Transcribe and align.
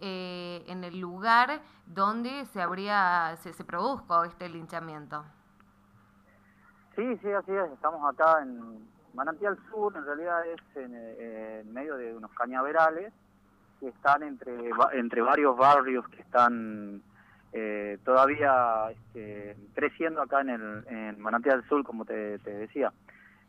eh, 0.00 0.64
en 0.66 0.84
el 0.84 1.00
lugar 1.00 1.60
donde 1.86 2.44
se 2.46 2.60
habría 2.62 3.36
se, 3.42 3.52
se 3.52 3.64
produjo 3.64 4.24
este 4.24 4.48
linchamiento. 4.48 5.24
Sí, 6.96 7.16
sí, 7.22 7.32
así 7.32 7.52
es. 7.52 7.72
Estamos 7.72 8.02
acá 8.12 8.42
en 8.42 8.88
Manantial 9.14 9.58
Sur, 9.70 9.96
en 9.96 10.04
realidad 10.04 10.46
es 10.46 10.60
en, 10.76 11.72
medio 11.72 11.96
de 11.96 12.14
unos 12.14 12.30
cañaverales 12.32 13.12
que 13.78 13.88
están 13.88 14.22
entre, 14.22 14.70
entre 14.92 15.22
varios 15.22 15.56
barrios 15.56 16.06
que 16.08 16.20
están 16.20 17.02
eh, 17.52 17.98
todavía 18.04 18.90
este, 18.90 19.56
creciendo 19.74 20.22
acá 20.22 20.42
en, 20.42 20.50
el, 20.50 20.84
en 20.88 21.20
Manantial 21.20 21.66
Sur, 21.68 21.84
como 21.84 22.04
te, 22.04 22.38
decía. 22.38 22.92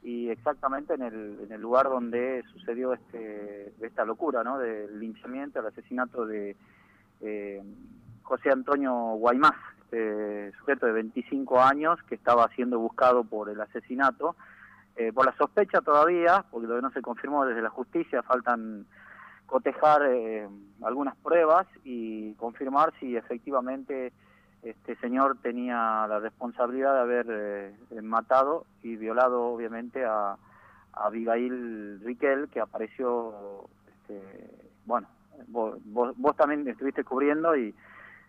Y 0.03 0.29
exactamente 0.29 0.95
en 0.95 1.03
el, 1.03 1.39
en 1.43 1.51
el 1.51 1.61
lugar 1.61 1.87
donde 1.87 2.43
sucedió 2.53 2.93
este, 2.93 3.73
esta 3.81 4.03
locura, 4.03 4.43
¿no? 4.43 4.57
Del 4.57 4.99
linchamiento, 4.99 5.59
el 5.59 5.67
asesinato 5.67 6.25
de 6.25 6.55
eh, 7.21 7.61
José 8.23 8.49
Antonio 8.51 8.93
Guaymás, 9.15 9.55
este 9.83 10.51
sujeto 10.57 10.85
de 10.85 10.93
25 10.93 11.61
años 11.61 12.01
que 12.03 12.15
estaba 12.15 12.47
siendo 12.55 12.79
buscado 12.79 13.23
por 13.23 13.49
el 13.49 13.59
asesinato. 13.59 14.35
Eh, 14.95 15.11
por 15.13 15.25
la 15.25 15.35
sospecha 15.37 15.81
todavía, 15.81 16.45
porque 16.51 16.67
todavía 16.67 16.87
no 16.87 16.93
se 16.93 17.01
confirmó 17.01 17.45
desde 17.45 17.61
la 17.61 17.69
justicia, 17.69 18.23
faltan 18.23 18.85
cotejar 19.45 20.01
eh, 20.05 20.47
algunas 20.81 21.15
pruebas 21.17 21.65
y 21.83 22.33
confirmar 22.35 22.93
si 22.99 23.15
efectivamente 23.15 24.13
este 24.63 24.95
señor 24.97 25.37
tenía 25.41 26.05
la 26.07 26.19
responsabilidad 26.19 26.93
de 26.93 26.99
haber 27.01 27.25
eh, 27.29 28.01
matado 28.01 28.65
y 28.83 28.95
violado 28.95 29.45
obviamente 29.45 30.05
a, 30.05 30.37
Abigail 30.93 32.01
Riquel, 32.03 32.49
que 32.49 32.59
apareció, 32.59 33.65
este, 33.87 34.21
bueno, 34.85 35.07
vos, 35.47 35.79
vos, 35.85 36.35
también 36.35 36.67
estuviste 36.67 37.05
cubriendo 37.05 37.55
y, 37.55 37.73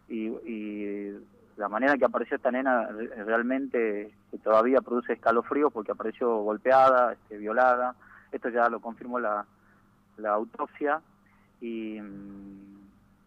y, 0.08 1.10
la 1.56 1.68
manera 1.68 1.98
que 1.98 2.04
apareció 2.04 2.36
esta 2.36 2.50
nena 2.50 2.86
realmente 2.86 4.12
todavía 4.42 4.80
produce 4.80 5.12
escalofrío 5.12 5.70
porque 5.70 5.92
apareció 5.92 6.36
golpeada, 6.38 7.12
este, 7.12 7.36
violada, 7.36 7.94
esto 8.30 8.48
ya 8.48 8.68
lo 8.68 8.80
confirmó 8.80 9.18
la, 9.18 9.44
la 10.16 10.30
autopsia. 10.30 11.02
Y, 11.60 11.98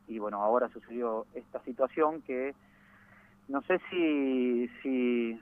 y 0.08 0.20
bueno, 0.20 0.42
ahora 0.42 0.70
sucedió 0.70 1.26
esta 1.36 1.60
situación 1.64 2.22
que 2.24 2.56
no 3.48 3.62
sé 3.64 3.80
si, 3.90 4.68
si, 4.82 5.40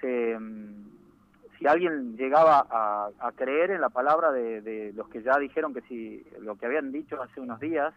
si 0.00 1.66
alguien 1.66 2.16
llegaba 2.16 2.66
a, 2.70 3.32
creer 3.36 3.70
en 3.70 3.80
la 3.80 3.88
palabra 3.88 4.30
de, 4.32 4.92
los 4.94 5.08
que 5.08 5.22
ya 5.22 5.38
dijeron 5.38 5.74
que 5.74 5.80
si 5.82 6.24
lo 6.40 6.56
que 6.56 6.66
habían 6.66 6.92
dicho 6.92 7.20
hace 7.22 7.40
unos 7.40 7.60
días, 7.60 7.94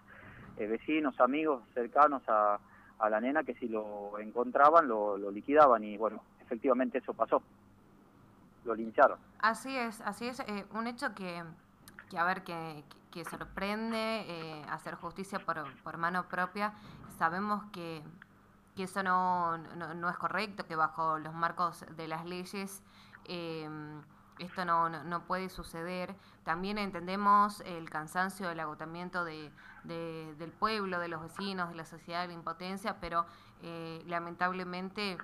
eh, 0.57 0.67
vecinos, 0.67 1.19
amigos 1.19 1.63
cercanos 1.73 2.21
a, 2.27 2.59
a, 2.99 3.09
la 3.09 3.19
nena, 3.19 3.43
que 3.43 3.55
si 3.55 3.67
lo 3.67 4.17
encontraban 4.19 4.87
lo, 4.87 5.17
lo 5.17 5.31
liquidaban 5.31 5.83
y 5.83 5.97
bueno, 5.97 6.21
efectivamente 6.41 6.99
eso 6.99 7.13
pasó, 7.13 7.41
lo 8.65 8.75
lincharon. 8.75 9.17
Así 9.39 9.75
es, 9.75 10.01
así 10.01 10.27
es, 10.27 10.39
eh, 10.41 10.65
un 10.73 10.87
hecho 10.87 11.13
que, 11.15 11.43
que 12.09 12.17
a 12.17 12.23
ver, 12.23 12.43
que, 12.43 12.83
que 13.11 13.25
sorprende 13.25 14.21
eh, 14.27 14.61
hacer 14.69 14.95
justicia 14.95 15.39
por, 15.39 15.63
por, 15.83 15.97
mano 15.97 16.27
propia. 16.29 16.73
Sabemos 17.17 17.63
que, 17.71 18.01
que 18.75 18.83
eso 18.83 19.03
no, 19.03 19.57
no, 19.57 20.09
es 20.09 20.17
correcto, 20.17 20.65
que 20.65 20.75
bajo 20.75 21.19
los 21.19 21.33
marcos 21.33 21.85
de 21.95 22.07
las 22.07 22.25
leyes 22.25 22.81
eh, 23.25 23.69
esto 24.39 24.65
no, 24.65 24.89
no, 24.89 25.23
puede 25.25 25.49
suceder. 25.49 26.15
También 26.43 26.77
entendemos 26.77 27.61
el 27.61 27.89
cansancio, 27.89 28.49
el 28.49 28.59
agotamiento 28.59 29.23
de, 29.23 29.51
del 29.83 30.51
pueblo, 30.51 30.99
de 30.99 31.07
los 31.07 31.21
vecinos, 31.21 31.69
de 31.69 31.75
la 31.75 31.85
sociedad, 31.85 32.27
la 32.27 32.33
impotencia, 32.33 32.99
pero 32.99 33.25
eh, 33.61 34.03
lamentablemente 34.07 35.17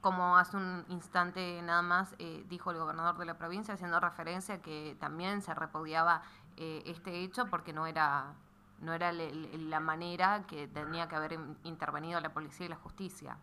como 0.00 0.36
hace 0.36 0.56
un 0.56 0.84
instante 0.90 1.60
nada 1.62 1.82
más 1.82 2.14
dijo 2.48 2.70
el 2.70 2.76
gobernador 2.76 3.18
de 3.18 3.24
la 3.24 3.36
provincia, 3.36 3.74
haciendo 3.74 3.98
referencia 3.98 4.56
a 4.56 4.58
que 4.62 4.96
también 5.00 5.42
se 5.42 5.52
repudiaba 5.54 6.22
eh, 6.60 6.82
este 6.86 7.20
hecho 7.20 7.46
porque 7.46 7.72
no 7.72 7.86
era 7.86 8.34
no 8.80 8.94
era 8.94 9.12
la 9.12 9.80
manera 9.80 10.42
que 10.48 10.68
tenía 10.68 11.08
que 11.08 11.16
haber 11.16 11.38
intervenido 11.64 12.20
la 12.20 12.30
policía 12.30 12.66
y 12.66 12.68
la 12.68 12.76
justicia. 12.76 13.36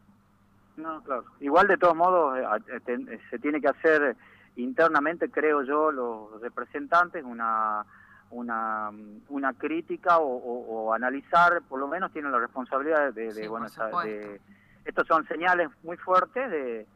No, 0.78 1.02
claro. 1.04 1.26
Igual 1.40 1.68
de 1.68 1.78
todos 1.78 1.96
modos 1.96 2.38
eh, 2.38 2.82
eh, 2.88 3.20
se 3.30 3.40
tiene 3.40 3.62
que 3.62 3.70
hacer 3.70 4.16
internamente, 4.56 5.30
creo 5.30 5.64
yo, 5.64 5.92
los 5.92 6.42
representantes 6.42 7.24
una 7.24 7.86
una, 8.32 8.92
una 9.30 9.54
crítica 9.54 10.18
o, 10.20 10.94
analizar, 10.94 11.62
por 11.70 11.80
lo 11.80 11.88
menos 11.88 12.12
tienen 12.12 12.32
la 12.32 12.40
responsabilidad 12.40 13.14
de, 13.14 13.48
bueno, 13.48 13.68
de, 14.04 14.42
estos 14.84 15.08
son 15.08 15.28
señales 15.28 15.70
muy 15.84 15.98
fuertes 15.98 16.50
de, 16.50 16.88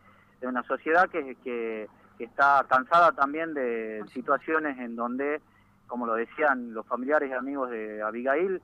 de 0.42 0.48
una 0.48 0.64
sociedad 0.64 1.10
que, 1.10 1.36
que, 1.44 1.88
que 2.18 2.24
está 2.24 2.66
cansada 2.68 3.12
también 3.12 3.54
de 3.54 4.04
situaciones 4.12 4.78
en 4.80 4.96
donde 4.96 5.42
como 5.90 6.06
lo 6.06 6.14
decían 6.14 6.74
los 6.74 6.86
familiares 6.86 7.30
y 7.30 7.34
amigos 7.34 7.70
de 7.72 8.02
Abigail, 8.02 8.62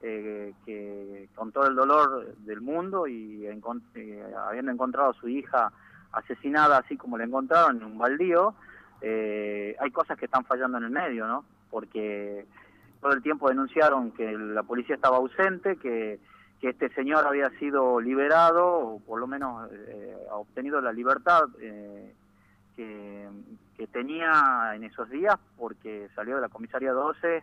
eh, 0.00 0.54
que 0.64 1.28
con 1.34 1.50
todo 1.50 1.66
el 1.66 1.74
dolor 1.74 2.36
del 2.36 2.60
mundo 2.60 3.08
y 3.08 3.46
eh, 3.46 4.22
habiendo 4.46 4.70
encontrado 4.70 5.10
a 5.10 5.14
su 5.14 5.28
hija 5.28 5.72
asesinada 6.12 6.78
así 6.78 6.96
como 6.96 7.18
la 7.18 7.24
encontraron 7.24 7.78
en 7.78 7.84
un 7.84 7.98
baldío, 7.98 8.54
eh, 9.00 9.76
hay 9.78 9.90
cosas 9.90 10.16
que 10.16 10.26
están 10.26 10.44
fallando 10.44 10.78
en 10.78 10.84
el 10.84 10.90
medio, 10.90 11.26
¿no? 11.26 11.44
Porque 11.68 12.46
todo 13.00 13.12
el 13.12 13.22
tiempo 13.22 13.48
denunciaron 13.48 14.12
que 14.12 14.32
la 14.32 14.62
policía 14.62 14.94
estaba 14.94 15.16
ausente, 15.16 15.76
que, 15.76 16.20
que 16.60 16.70
este 16.70 16.88
señor 16.94 17.26
había 17.26 17.50
sido 17.58 18.00
liberado, 18.00 18.78
o 18.78 19.00
por 19.00 19.18
lo 19.18 19.26
menos 19.26 19.68
ha 20.30 20.34
obtenido 20.36 20.80
la 20.80 20.92
libertad 20.92 21.48
que, 22.78 23.88
tenía 23.92 24.72
en 24.74 24.84
esos 24.84 25.08
días 25.10 25.34
porque 25.56 26.08
salió 26.14 26.36
de 26.36 26.42
la 26.42 26.48
comisaría 26.48 26.92
12 26.92 27.42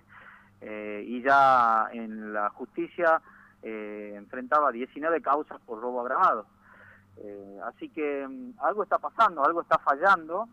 eh, 0.61 1.03
y 1.05 1.21
ya 1.21 1.87
en 1.91 2.33
la 2.33 2.49
justicia 2.49 3.21
eh, 3.61 4.13
enfrentaba 4.15 4.71
19 4.71 5.21
causas 5.21 5.59
por 5.65 5.81
robo 5.81 6.01
agravado. 6.01 6.45
Eh, 7.17 7.59
así 7.65 7.89
que 7.89 8.25
mm, 8.27 8.53
algo 8.59 8.83
está 8.83 8.99
pasando, 8.99 9.43
algo 9.43 9.61
está 9.61 9.77
fallando, 9.79 10.47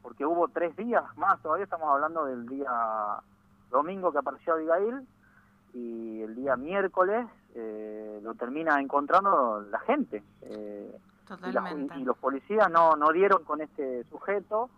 porque 0.00 0.24
hubo 0.24 0.46
tres 0.46 0.76
días 0.76 1.02
más, 1.16 1.42
todavía 1.42 1.64
estamos 1.64 1.88
hablando 1.88 2.24
del 2.26 2.46
día 2.46 2.70
domingo 3.68 4.12
que 4.12 4.18
apareció 4.18 4.54
Abigail 4.54 5.08
y 5.74 6.22
el 6.22 6.36
día 6.36 6.54
miércoles 6.56 7.26
lo 8.22 8.34
termina 8.36 8.80
encontrando 8.80 9.66
la 9.72 9.80
gente. 9.80 10.22
Y, 11.96 12.04
los 12.04 12.16
policías 12.18 12.70
no, 12.70 12.96
no 12.96 13.10
dieron 13.12 13.44
con 13.44 13.60
este 13.60 14.04
sujeto, 14.04 14.70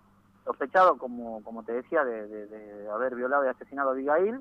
sospechado, 0.44 0.96
como, 0.96 1.42
como 1.44 1.62
te 1.62 1.72
decía, 1.72 2.04
de, 2.04 2.88
haber 2.92 3.14
violado 3.14 3.44
y 3.44 3.48
asesinado 3.48 3.90
a 3.90 3.92
Abigail, 3.92 4.40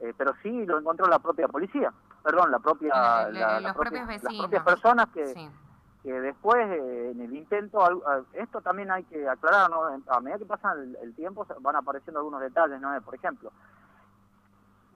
eh, 0.00 0.14
pero 0.16 0.34
sí 0.42 0.66
lo 0.66 0.78
encontró 0.78 1.06
la 1.06 1.18
propia 1.18 1.48
policía, 1.48 1.92
perdón, 2.22 2.50
la 2.50 2.58
propia, 2.58 3.28
los 3.60 3.76
propios 3.76 4.06
vecinos. 4.06 4.32
las 4.32 4.40
propias 4.40 4.64
personas 4.64 5.08
que, 5.10 5.50
que 6.02 6.12
después 6.12 6.66
eh, 6.68 7.10
en 7.12 7.20
el 7.20 7.36
intento, 7.36 8.02
esto 8.32 8.60
también 8.60 8.90
hay 8.90 9.04
que 9.04 9.28
aclarar, 9.28 9.70
¿no? 9.70 9.82
a 10.08 10.20
medida 10.20 10.38
que 10.38 10.46
pasa 10.46 10.72
el, 10.72 11.14
tiempo 11.14 11.46
van 11.60 11.76
apareciendo 11.76 12.18
algunos 12.18 12.40
detalles, 12.40 12.80
¿no? 12.80 13.00
Por 13.02 13.14
ejemplo, 13.14 13.52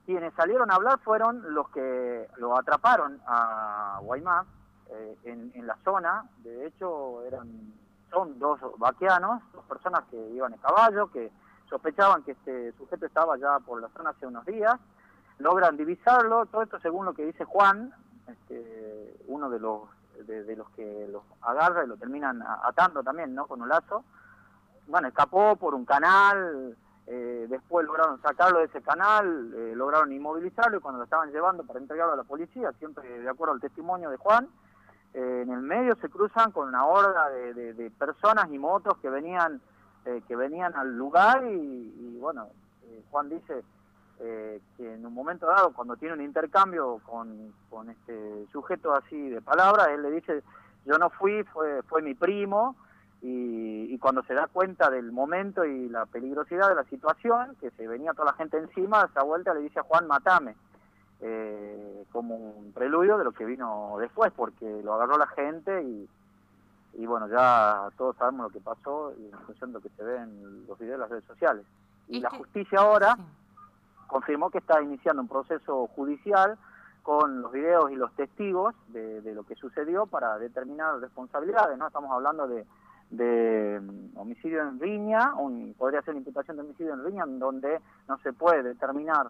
quienes 0.04 0.34
salieron 0.34 0.70
a 0.70 0.74
hablar 0.74 0.98
fueron 1.00 1.54
los 1.54 1.68
que 1.70 2.28
lo 2.38 2.58
atraparon 2.58 3.20
a 3.26 3.98
Guaymás 4.02 4.46
eh, 4.90 5.16
en, 5.24 5.52
en, 5.54 5.66
la 5.66 5.76
zona, 5.84 6.28
de 6.42 6.66
hecho 6.66 7.22
eran 7.22 7.72
son 8.10 8.38
dos 8.38 8.60
vaqueanos, 8.78 9.42
dos 9.52 9.64
personas 9.64 10.02
que 10.10 10.16
iban 10.30 10.52
en 10.52 10.60
caballo, 10.60 11.10
que 11.10 11.30
sospechaban 11.68 12.22
que 12.22 12.32
este 12.32 12.72
sujeto 12.72 13.06
estaba 13.06 13.36
ya 13.36 13.58
por 13.60 13.80
la 13.80 13.88
zona 13.88 14.10
hace 14.10 14.26
unos 14.26 14.44
días, 14.46 14.76
logran 15.38 15.76
divisarlo, 15.76 16.46
todo 16.46 16.62
esto 16.62 16.78
según 16.80 17.04
lo 17.04 17.14
que 17.14 17.26
dice 17.26 17.44
Juan, 17.44 17.92
este, 18.28 19.16
uno 19.26 19.50
de 19.50 19.60
los 19.60 19.82
de, 20.24 20.56
los 20.56 20.68
que 20.70 21.08
los 21.10 21.22
agarra 21.42 21.84
y 21.84 21.88
lo 21.88 21.96
terminan 21.96 22.42
atando 22.64 23.02
también, 23.02 23.34
¿no? 23.34 23.46
Con 23.46 23.60
un 23.60 23.68
lazo. 23.68 24.04
Bueno, 24.86 25.08
escapó 25.08 25.56
por 25.56 25.74
un 25.74 25.84
canal, 25.84 26.76
eh, 27.06 27.46
después 27.48 27.86
lograron 27.86 28.20
sacarlo 28.22 28.60
de 28.60 28.66
ese 28.66 28.80
canal, 28.82 29.52
eh, 29.54 29.74
lograron 29.76 30.12
inmovilizarlo 30.12 30.78
y 30.78 30.80
cuando 30.80 30.98
lo 30.98 31.04
estaban 31.04 31.30
llevando 31.32 31.64
para 31.64 31.80
entregarlo 31.80 32.14
a 32.14 32.16
la 32.16 32.24
policía, 32.24 32.72
siempre 32.78 33.20
de 33.20 33.28
acuerdo 33.28 33.54
al 33.54 33.60
testimonio 33.60 34.10
de 34.10 34.16
Juan, 34.16 34.48
eh, 35.16 35.40
en 35.44 35.50
el 35.50 35.62
medio 35.62 35.96
se 35.96 36.10
cruzan 36.10 36.52
con 36.52 36.68
una 36.68 36.84
horda 36.84 37.30
de, 37.30 37.90
personas 37.98 38.52
y 38.52 38.58
motos 38.58 38.98
que 38.98 39.08
venían 39.08 39.62
eh, 40.04 40.20
que 40.28 40.36
venían 40.36 40.76
al 40.76 40.94
lugar 40.94 41.42
y, 41.42 42.18
bueno 42.20 42.48
eh, 42.82 43.02
Juan 43.10 43.30
dice 43.30 43.64
que 44.18 44.94
en 44.94 45.06
un 45.06 45.14
momento 45.14 45.46
dado 45.46 45.72
cuando 45.72 45.96
tiene 45.96 46.14
un 46.14 46.22
intercambio 46.22 47.00
con, 47.06 47.54
con 47.70 47.88
este 47.88 48.46
sujeto 48.52 48.94
así 48.94 49.30
de 49.30 49.40
palabras 49.40 49.88
él 49.88 50.02
le 50.02 50.10
dice 50.10 50.42
yo 50.84 50.98
no 50.98 51.08
fui 51.08 51.42
fue 51.44 51.82
fue 51.84 52.02
mi 52.02 52.14
primo 52.14 52.76
y, 53.22 53.94
y, 53.94 53.98
cuando 53.98 54.22
se 54.24 54.34
da 54.34 54.48
cuenta 54.48 54.90
del 54.90 55.12
momento 55.12 55.64
y 55.64 55.88
la 55.88 56.04
peligrosidad 56.04 56.68
de 56.68 56.74
la 56.74 56.84
situación 56.84 57.56
que 57.58 57.70
se 57.70 57.88
venía 57.88 58.12
toda 58.12 58.32
la 58.32 58.36
gente 58.36 58.58
encima 58.58 59.08
esa 59.10 59.22
vuelta 59.22 59.54
le 59.54 59.60
dice 59.60 59.80
a 59.80 59.84
Juan 59.84 60.06
matame 60.06 60.56
eh, 61.20 62.04
como 62.12 62.36
un 62.36 62.72
preludio 62.72 63.18
de 63.18 63.24
lo 63.24 63.32
que 63.32 63.44
vino 63.44 63.96
después, 63.98 64.32
porque 64.34 64.82
lo 64.82 64.94
agarró 64.94 65.18
la 65.18 65.26
gente 65.28 65.82
y, 65.82 66.08
y 66.94 67.06
bueno, 67.06 67.28
ya 67.28 67.88
todos 67.96 68.16
sabemos 68.16 68.46
lo 68.46 68.50
que 68.50 68.60
pasó 68.60 69.12
y 69.18 69.26
en 69.26 69.38
función 69.40 69.70
de 69.70 69.74
lo 69.74 69.80
que 69.80 69.88
se 69.90 70.04
ve 70.04 70.16
en 70.16 70.66
los 70.66 70.78
videos 70.78 70.94
de 70.94 70.98
las 70.98 71.10
redes 71.10 71.24
sociales. 71.24 71.64
Y, 72.08 72.20
la 72.20 72.30
justicia 72.30 72.80
ahora 72.80 73.16
confirmó 74.06 74.50
que 74.50 74.58
está 74.58 74.80
iniciando 74.80 75.22
un 75.22 75.28
proceso 75.28 75.88
judicial 75.88 76.56
con 77.02 77.42
los 77.42 77.52
videos 77.52 77.90
y 77.90 77.96
los 77.96 78.12
testigos 78.12 78.74
de, 78.88 79.20
de, 79.20 79.34
lo 79.34 79.44
que 79.44 79.54
sucedió 79.54 80.06
para 80.06 80.38
determinar 80.38 80.98
responsabilidades, 81.00 81.78
¿no? 81.78 81.86
Estamos 81.86 82.10
hablando 82.10 82.46
de, 82.48 82.64
de 83.10 83.80
mm, 83.80 84.18
homicidio 84.18 84.62
en 84.62 84.80
riña, 84.80 85.34
un, 85.34 85.74
podría 85.78 86.02
ser 86.02 86.16
imputación 86.16 86.56
de 86.56 86.62
homicidio 86.64 86.94
en 86.94 87.04
riña, 87.04 87.24
en 87.24 87.38
donde 87.38 87.80
no 88.08 88.18
se 88.18 88.32
puede 88.32 88.62
determinar 88.62 89.28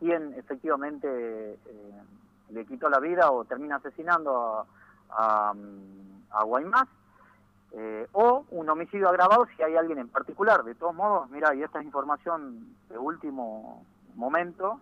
quién 0.00 0.34
efectivamente 0.36 1.06
eh, 1.08 2.02
le 2.48 2.66
quitó 2.66 2.88
la 2.88 2.98
vida 2.98 3.30
o 3.30 3.44
termina 3.44 3.76
asesinando 3.76 4.66
a, 5.10 5.50
a, 5.50 5.54
a 6.30 6.44
Guaymás, 6.44 6.88
eh, 7.72 8.08
o 8.12 8.44
un 8.50 8.68
homicidio 8.68 9.08
agravado 9.08 9.46
si 9.54 9.62
hay 9.62 9.76
alguien 9.76 9.98
en 9.98 10.08
particular. 10.08 10.64
De 10.64 10.74
todos 10.74 10.94
modos, 10.94 11.30
mira, 11.30 11.54
y 11.54 11.62
esta 11.62 11.78
es 11.78 11.84
información 11.84 12.74
de 12.88 12.98
último 12.98 13.84
momento, 14.16 14.80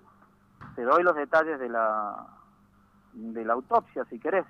te 0.75 0.83
doy 0.83 1.03
los 1.03 1.15
detalles 1.15 1.59
de 1.59 1.69
la, 1.69 2.27
de 3.13 3.45
la 3.45 3.53
autopsia, 3.53 4.07
si 4.07 4.19
querés. 4.19 4.47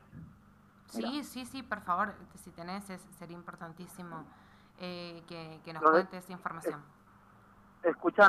Sí, 0.86 1.24
sí, 1.24 1.44
sí, 1.44 1.62
por 1.62 1.80
favor, 1.80 2.14
si 2.36 2.50
tenés, 2.52 2.84
sería 3.18 3.36
importantísimo 3.36 4.24
eh, 4.78 5.22
que, 5.26 5.72
nos 5.72 5.82
cuentes 5.82 6.24
esa 6.24 6.32
información. 6.32 6.82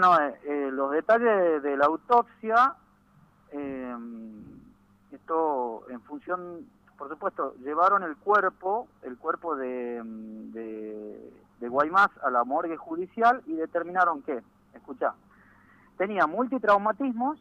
No, 0.01 0.19
eh, 0.19 0.39
eh, 0.43 0.69
los 0.71 0.91
detalles 0.91 1.63
de 1.63 1.77
la 1.77 1.85
autopsia, 1.85 2.75
esto 5.11 5.89
en 5.89 6.01
función, 6.01 6.69
por 6.97 7.09
supuesto, 7.09 7.55
llevaron 7.63 8.03
el 8.03 8.15
cuerpo, 8.17 8.87
el 9.01 9.17
cuerpo 9.17 9.55
de, 9.55 10.01
de, 10.03 11.33
de 11.59 11.69
Guaymás 11.69 12.09
a 12.23 12.29
la 12.29 12.43
morgue 12.43 12.77
judicial 12.77 13.41
y 13.47 13.53
determinaron 13.53 14.21
que, 14.21 14.41
escucha, 14.73 15.13
tenía 15.97 16.27
multitraumatismos, 16.27 17.39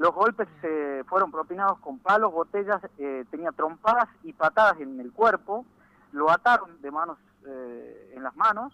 los 0.00 0.14
golpes 0.14 0.48
eh, 0.62 1.04
fueron 1.06 1.30
propinados 1.30 1.78
con 1.80 1.98
palos, 1.98 2.32
botellas, 2.32 2.80
eh, 2.96 3.26
tenía 3.30 3.52
trompadas 3.52 4.08
y 4.22 4.32
patadas 4.32 4.80
en 4.80 4.98
el 4.98 5.12
cuerpo, 5.12 5.66
lo 6.12 6.30
ataron 6.30 6.80
de 6.80 6.90
manos 6.90 7.18
eh, 7.46 8.14
en 8.16 8.22
las 8.22 8.34
manos, 8.34 8.72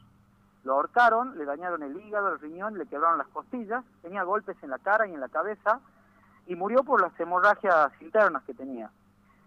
lo 0.67 0.75
ahorcaron, 0.75 1.39
le 1.39 1.45
dañaron 1.45 1.83
el 1.83 1.97
hígado, 1.97 2.33
el 2.33 2.41
riñón, 2.41 2.77
le 2.77 2.87
quebraron 2.87 3.19
las 3.19 3.29
costillas, 3.29 3.85
tenía 4.03 4.25
golpes 4.25 4.57
en 4.63 4.71
la 4.71 4.79
cara 4.79 5.07
y 5.07 5.15
en 5.15 5.21
la 5.21 5.29
cabeza 5.29 5.81
y 6.47 6.55
murió 6.55 6.85
por 6.85 7.01
las 7.01 7.19
hemorragias 7.19 7.91
internas 8.01 8.43
que 8.45 8.53
tenía. 8.53 8.91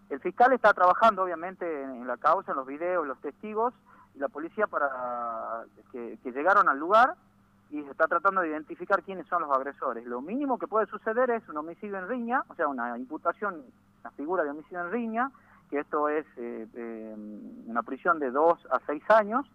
El 0.10 0.20
fiscal 0.20 0.54
está 0.54 0.74
trabajando 0.74 1.24
obviamente 1.24 1.84
en, 1.84 2.08
la 2.08 2.18
causa, 2.18 2.52
en 2.52 2.58
los 2.58 2.66
videos, 2.66 3.06
los 3.06 3.20
testigos 3.20 3.74
y 4.16 4.20
la 4.20 4.30
policía 4.30 4.66
para 4.66 5.66
que 5.92 6.18
llegaron 6.24 6.68
al 6.68 6.80
lugar 6.80 7.16
y 7.72 7.84
se 7.84 7.92
está 7.92 8.08
tratando 8.08 8.42
de 8.42 8.50
identificar 8.50 9.04
quiénes 9.04 9.28
son 9.28 9.44
los 9.44 9.52
agresores. 9.52 10.06
Lo 10.06 10.22
mínimo 10.22 10.58
que 10.58 10.68
puede 10.68 10.88
suceder 10.88 11.30
es 11.30 11.48
un 11.50 11.58
homicidio 11.58 11.98
en 11.98 12.08
riña, 12.08 12.44
o 12.48 12.56
sea, 12.56 12.68
una 12.68 12.98
imputación, 12.98 13.64
una 14.02 14.12
figura 14.12 14.44
de 14.44 14.50
homicidio 14.50 14.82
en 14.82 14.92
riña, 14.92 15.32
que 15.70 15.80
esto 15.80 16.10
es 16.10 16.26
eh, 16.38 16.68
eh, 16.74 17.16
una 17.68 17.84
prisión 17.84 18.18
de 18.20 18.32
dos 18.32 18.60
a 18.72 18.80
seis 18.88 19.04
años, 19.10 19.46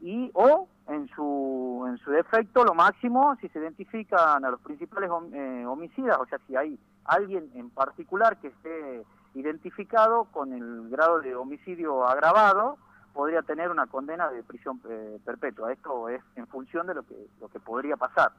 y 0.00 0.30
o 0.34 0.68
en 0.88 1.08
su, 1.08 1.84
en 1.88 1.98
su 1.98 2.10
defecto 2.10 2.64
lo 2.64 2.74
máximo 2.74 3.36
si 3.40 3.48
se 3.48 3.58
identifican 3.58 4.44
a 4.44 4.50
los 4.50 4.60
principales 4.60 5.10
eh, 5.32 5.64
homicidas, 5.66 6.18
o 6.18 6.26
sea, 6.26 6.38
si 6.46 6.56
hay 6.56 6.78
alguien 7.04 7.50
en 7.54 7.70
particular 7.70 8.36
que 8.38 8.48
esté 8.48 9.04
identificado 9.34 10.24
con 10.26 10.52
el 10.52 10.88
grado 10.88 11.20
de 11.20 11.34
homicidio 11.34 12.06
agravado, 12.06 12.78
podría 13.12 13.42
tener 13.42 13.70
una 13.70 13.86
condena 13.86 14.28
de 14.30 14.42
prisión 14.42 14.80
eh, 14.88 15.18
perpetua. 15.24 15.72
Esto 15.72 16.08
es 16.08 16.22
en 16.36 16.46
función 16.46 16.86
de 16.86 16.94
lo 16.94 17.02
que, 17.02 17.16
lo 17.40 17.48
que 17.48 17.58
podría 17.58 17.96
pasar. 17.96 18.32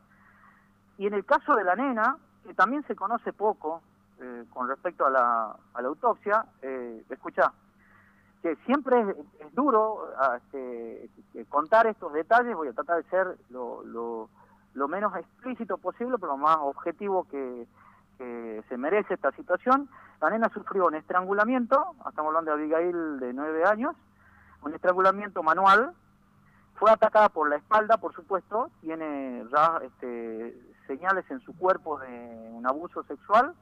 Y 0.98 1.07
en 1.07 1.13
el 1.13 1.25
caso 1.25 1.56
de 1.56 1.63
la 1.63 1.75
nena, 1.75 2.18
que 2.45 2.53
también 2.53 2.83
se 2.88 2.95
conoce 2.95 3.33
poco 3.33 3.81
eh, 4.19 4.45
con 4.51 4.68
respecto 4.68 5.06
a 5.06 5.10
la, 5.10 5.56
a 5.74 5.81
la 5.81 5.88
autopsia, 5.88 6.45
eh, 6.62 7.03
escucha, 7.10 7.51
que 8.42 8.56
siempre 8.66 9.01
es, 9.01 9.54
duro 9.54 10.10
este, 10.38 11.10
contar 11.50 11.88
estos 11.88 12.13
detalles, 12.13 12.56
voy 12.56 12.68
a 12.68 12.74
tratar 12.74 13.04
de 13.04 13.10
ser 13.10 13.38
lo, 13.50 13.84
lo, 13.84 14.30
lo 14.74 14.88
menos 14.88 15.16
explícito 15.16 15.78
posible, 15.78 16.18
pero 16.19 16.34
lo 16.34 16.38
más 16.38 16.57
objetivo 16.60 17.25
que, 17.30 17.68
se 18.18 18.78
merece 18.78 19.13
esta 19.13 19.31
situación. 19.34 19.88
La 20.22 20.31
nena 20.31 20.50
sufrió 20.50 20.88
un 20.88 20.95
estrangulamiento, 20.95 21.94
estamos 22.10 22.30
hablando 22.30 22.50
de 22.50 22.57
Abigail 22.57 23.19
de 23.19 23.31
nueve 23.31 23.63
años, 23.63 23.95
un 24.63 24.74
estrangulamiento 24.74 25.44
manual, 25.44 25.92
fue 26.78 26.89
atacada 26.89 27.30
por 27.30 27.48
la 27.48 27.57
espalda, 27.57 27.98
por 27.98 28.16
supuesto, 28.16 28.72
tiene 28.81 29.45
este, 29.84 30.60
señales 30.88 31.30
en 31.30 31.42
su 31.42 31.56
cuerpo 31.56 32.00
de 32.00 32.50
un 32.54 32.66
abuso 32.66 33.04
sexual 33.04 33.54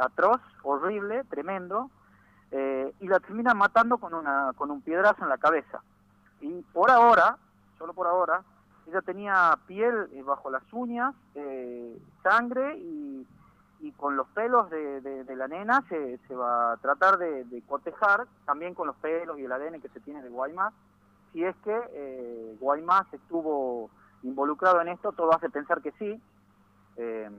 atroz, 0.00 0.40
horrible, 0.62 1.24
tremendo, 1.24 1.90
eh, 2.50 2.92
y 3.00 3.08
la 3.08 3.20
termina 3.20 3.54
matando 3.54 3.98
con, 3.98 4.14
una, 4.14 4.52
con 4.56 4.70
un 4.70 4.80
piedrazo 4.80 5.22
en 5.22 5.28
la 5.28 5.38
cabeza. 5.38 5.82
Y 6.40 6.62
por 6.72 6.90
ahora, 6.90 7.36
solo 7.78 7.92
por 7.92 8.06
ahora, 8.06 8.42
ella 8.86 9.02
tenía 9.02 9.58
piel 9.66 10.08
eh, 10.12 10.22
bajo 10.22 10.50
las 10.50 10.62
uñas, 10.72 11.14
eh, 11.34 11.98
sangre 12.22 12.76
y 12.78 13.26
y 13.80 13.92
con 13.92 14.16
los 14.16 14.26
pelos 14.28 14.70
de, 14.70 15.00
de, 15.00 15.36
la 15.36 15.46
nena 15.46 15.84
se, 15.88 16.18
se, 16.26 16.34
va 16.34 16.72
a 16.72 16.76
tratar 16.78 17.18
de, 17.18 17.62
cotejar 17.68 18.26
también 18.44 18.74
con 18.74 18.88
los 18.88 18.96
pelos 18.96 19.38
y 19.38 19.44
el 19.44 19.52
ADN 19.52 19.80
que 19.80 19.88
se 19.88 20.00
tiene 20.00 20.22
de 20.22 20.28
Guaymas. 20.28 20.72
Si 21.32 21.44
es 21.44 21.54
que 21.64 21.78
eh, 21.92 22.56
Guaymas 22.58 23.06
estuvo 23.12 23.90
involucrado 24.22 24.80
en 24.80 24.88
esto, 24.88 25.12
todo 25.12 25.32
hace 25.32 25.48
pensar 25.48 25.80
que 25.80 25.92
sí. 25.92 26.20
Eh, 26.96 27.30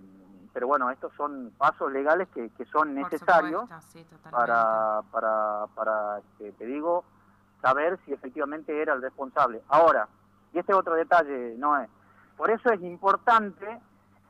pero 0.54 0.68
bueno, 0.68 0.90
estos 0.90 1.14
son 1.16 1.52
pasos 1.58 1.92
legales 1.92 2.28
que, 2.30 2.50
que 2.50 2.66
son 2.66 2.96
necesarios 2.96 3.70
para, 4.30 5.02
para, 5.12 5.66
para 5.76 6.20
este, 6.20 6.52
te 6.54 6.66
digo, 6.66 7.04
saber 7.62 8.00
si 8.06 8.14
efectivamente 8.14 8.82
era 8.82 8.94
el 8.94 9.02
responsable. 9.02 9.62
Ahora, 9.70 10.08
y 10.54 10.60
este 10.60 10.74
otro 10.74 10.96
detalle, 10.96 11.56
no 11.58 11.78
es. 11.78 11.90
Por 12.38 12.50
eso 12.50 12.72
es 12.72 12.82
importante 12.82 13.80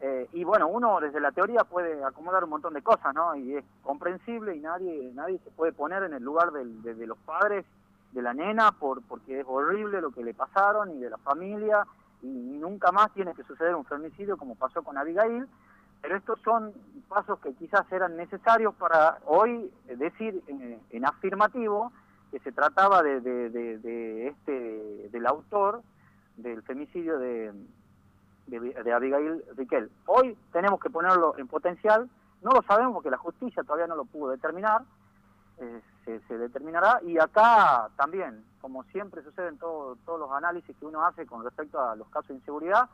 eh, 0.02 0.30
y 0.32 0.44
bueno, 0.46 0.68
uno 0.68 1.00
desde 1.02 1.20
la 1.20 1.32
teoría 1.32 1.64
puede 1.66 2.04
acomodar 2.04 2.44
un 2.46 2.52
montón 2.52 2.74
de 2.74 2.82
cosas, 2.82 3.14
¿no? 3.14 3.36
Y 3.36 3.58
es 3.58 3.66
comprensible 3.84 4.56
y 4.56 4.60
nadie 4.62 5.12
nadie 5.14 5.40
se 5.44 5.52
puede 5.52 5.74
poner 5.74 6.04
en 6.04 6.14
el 6.14 6.24
lugar 6.24 6.52
de, 6.54 7.06
los 7.06 7.18
padres 7.20 7.66
de 8.14 8.22
la 8.22 8.34
nena 8.34 8.72
por 8.72 9.02
porque 9.04 9.42
es 9.42 9.46
horrible 9.48 10.00
lo 10.00 10.12
que 10.12 10.24
le 10.24 10.34
pasaron 10.34 10.92
y 10.92 11.00
de 11.00 11.10
la 11.10 11.18
familia 11.18 11.86
y 12.22 12.28
nunca 12.28 12.92
más 12.92 13.12
tiene 13.14 13.34
que 13.34 13.44
suceder 13.44 13.76
un 13.76 13.86
femicidio 13.86 14.38
como 14.38 14.56
pasó 14.56 14.84
con 14.84 14.98
Abigail, 14.98 15.48
pero 16.02 16.18
estos 16.18 16.40
son 16.42 16.74
pasos 17.08 17.40
que 17.40 17.54
quizás 17.54 17.92
eran 17.92 18.16
necesarios 18.18 18.74
para 18.76 19.20
hoy 19.26 19.72
decir 19.98 20.44
en, 20.48 21.06
afirmativo 21.06 21.92
que 22.32 22.40
se 22.40 22.52
trataba 22.52 23.02
de, 23.02 23.22
de 23.22 24.28
este 24.28 25.10
del 25.10 25.26
autor 25.26 25.82
del 26.38 26.62
femicidio 26.62 27.18
de 27.18 27.52
de, 28.50 28.94
Abigail 28.94 29.44
Riquel. 29.56 29.90
Hoy 30.06 30.38
tenemos 30.52 30.80
que 30.80 30.90
ponerlo 30.90 31.38
en 31.38 31.48
potencial, 31.48 32.10
no 32.42 32.52
lo 32.52 32.62
sabemos 32.64 32.94
porque 32.94 33.10
la 33.10 33.18
justicia 33.18 33.64
todavía 33.64 33.88
no 33.88 33.96
lo 33.96 34.06
pudo 34.06 34.32
determinar, 34.32 34.82
eh, 35.58 35.82
se, 36.28 36.38
determinará, 36.38 37.00
y 37.04 37.20
acá 37.20 37.90
también, 37.96 38.44
como 38.62 38.84
siempre 38.86 39.22
sucede 39.22 39.50
en 39.50 39.58
todos 39.60 40.20
los 40.20 40.32
análisis 40.32 40.76
que 40.78 40.86
uno 40.86 41.06
hace 41.06 41.28
con 41.28 41.44
respecto 41.44 41.80
a 41.80 41.96
los 41.96 42.08
casos 42.10 42.30
de 42.30 42.36
inseguridad, 42.36 42.90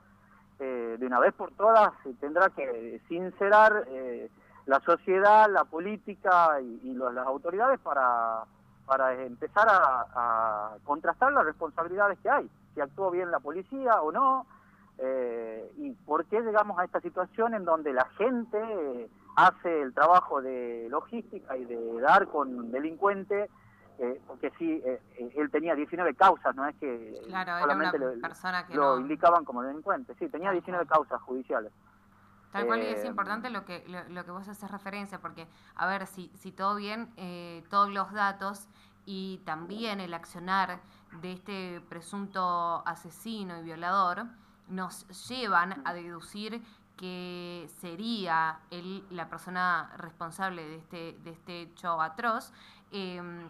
eh, 0.59 0.95
de 0.99 1.05
una 1.05 1.19
vez 1.19 1.33
por 1.33 1.51
todas 1.51 1.91
tendrá 2.19 2.49
que 2.49 3.01
sincerar 3.07 3.85
eh, 3.87 4.29
la 4.65 4.79
sociedad, 4.79 5.49
la 5.49 5.65
política 5.65 6.59
y, 6.61 6.93
las 6.93 7.27
autoridades 7.27 7.79
para, 7.79 8.43
para 8.85 9.13
empezar 9.23 9.67
a, 9.69 10.77
contrastar 10.83 11.31
las 11.33 11.45
responsabilidades 11.45 12.17
que 12.19 12.29
hay, 12.29 12.49
si 12.73 12.81
actuó 12.81 13.11
bien 13.11 13.31
la 13.31 13.39
policía 13.39 14.01
o 14.01 14.11
no, 14.11 14.45
eh, 14.97 15.71
¿Y 15.77 15.91
por 15.91 16.25
qué 16.25 16.39
llegamos 16.41 16.79
a 16.79 16.85
esta 16.85 17.01
situación 17.01 17.53
en 17.53 17.65
donde 17.65 17.91
la 17.91 18.05
gente 18.17 19.09
hace 19.35 19.81
el 19.81 19.93
trabajo 19.93 20.41
de 20.41 20.87
logística 20.89 21.57
y 21.57 21.65
de 21.65 21.99
dar 21.99 22.27
con 22.27 22.71
delincuente? 22.71 23.49
Eh, 23.97 24.21
porque 24.27 24.51
sí, 24.57 24.81
eh, 24.85 25.01
él 25.35 25.49
tenía 25.49 25.73
19 25.73 26.15
causas, 26.15 26.53
no 26.55 26.67
es 26.67 26.75
que 26.75 27.21
solamente 27.59 27.97
lo, 28.73 28.99
indicaban 28.99 29.45
como 29.45 29.63
delincuente. 29.63 30.13
Sí, 30.19 30.27
tenía 30.27 30.51
19 30.51 30.85
causas 30.85 31.21
judiciales. 31.21 31.71
Tal 32.51 32.65
cual 32.65 32.79
y 32.79 32.85
es 32.85 33.03
importante 33.03 33.49
lo 33.49 33.65
que, 33.65 33.83
lo, 34.09 34.23
que 34.23 34.31
vos 34.31 34.47
haces 34.47 34.71
referencia, 34.71 35.19
porque, 35.19 35.45
a 35.75 35.87
ver, 35.87 36.07
si, 36.07 36.31
si 36.35 36.53
todo 36.53 36.75
bien, 36.75 37.09
todos 37.69 37.91
los 37.91 38.13
datos 38.13 38.69
y 39.05 39.41
también 39.45 39.99
el 39.99 40.13
accionar 40.13 40.79
de 41.21 41.33
este 41.33 41.81
presunto 41.89 42.81
asesino 42.85 43.59
y 43.59 43.63
violador, 43.63 44.25
nos 44.67 45.07
llevan 45.29 45.81
a 45.85 45.93
deducir 45.93 46.61
que 46.97 47.69
sería 47.81 48.59
él 48.71 49.05
la 49.09 49.29
persona 49.29 49.91
responsable 49.97 50.65
de 50.65 50.75
este, 50.77 51.17
de 51.23 51.31
este 51.31 51.61
hecho 51.63 52.01
atroz, 52.01 52.51
em, 52.91 53.49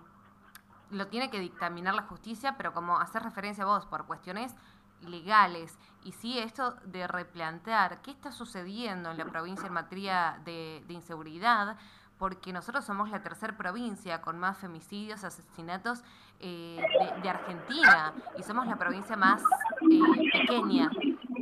lo 0.92 1.08
tiene 1.08 1.30
que 1.30 1.40
dictaminar 1.40 1.94
la 1.94 2.04
justicia, 2.04 2.56
pero 2.58 2.74
como 2.74 3.00
hacer 3.00 3.24
referencia 3.24 3.64
a 3.64 3.68
vos 3.68 3.86
por 3.86 4.06
cuestiones 4.06 4.56
legales. 5.02 5.78
Y 6.04 6.12
sí, 6.14 6.40
esto 6.40 6.76
de 6.86 7.08
replantear 7.08 8.02
qué 8.02 8.12
está 8.12 8.32
sucediendo 8.32 9.12
en 9.12 9.18
la 9.18 9.26
provincia 9.26 9.68
en 9.68 9.74
materia 9.74 10.40
de, 10.46 10.84
inseguridad, 10.90 11.78
porque 12.18 12.54
nosotros 12.54 12.86
somos 12.86 13.10
la 13.10 13.22
tercera 13.22 13.58
provincia 13.58 14.22
con 14.22 14.40
más 14.40 14.58
femicidios, 14.58 15.24
asesinatos 15.24 16.04
eh, 16.40 16.82
de, 17.22 17.30
Argentina 17.30 18.14
y 18.38 18.44
somos 18.44 18.68
la 18.68 18.78
provincia 18.78 19.18
más 19.18 19.42
eh, 19.92 20.32
pequeña 20.32 20.90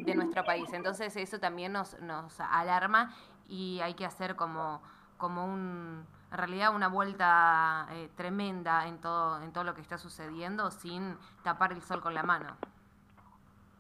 de 0.03 0.15
nuestro 0.15 0.43
país. 0.43 0.71
Entonces 0.73 1.15
eso 1.15 1.39
también 1.39 1.73
nos, 1.73 2.00
nos 2.01 2.39
alarma 2.39 3.13
y 3.47 3.79
hay 3.81 3.93
que 3.93 4.05
hacer 4.05 4.35
como, 4.35 4.81
como 5.17 5.45
un, 5.45 6.05
en 6.34 6.40
realidad 6.40 6.74
una 6.74 6.88
vuelta 6.88 7.88
eh, 7.92 8.10
tremenda 8.18 8.88
en 8.88 9.00
todo, 9.00 9.40
en 9.44 9.54
todo 9.54 9.63
lo 9.63 9.75
que 9.75 9.82
está 9.82 10.00
sucediendo 10.00 10.72
sin 10.72 11.16
tapar 11.44 11.72
el 11.72 11.84
sol 11.84 12.02
con 12.02 12.16
la 12.16 12.24
mano. 12.24 12.58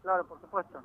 Claro, 0.03 0.23
por 0.25 0.39
supuesto. 0.39 0.79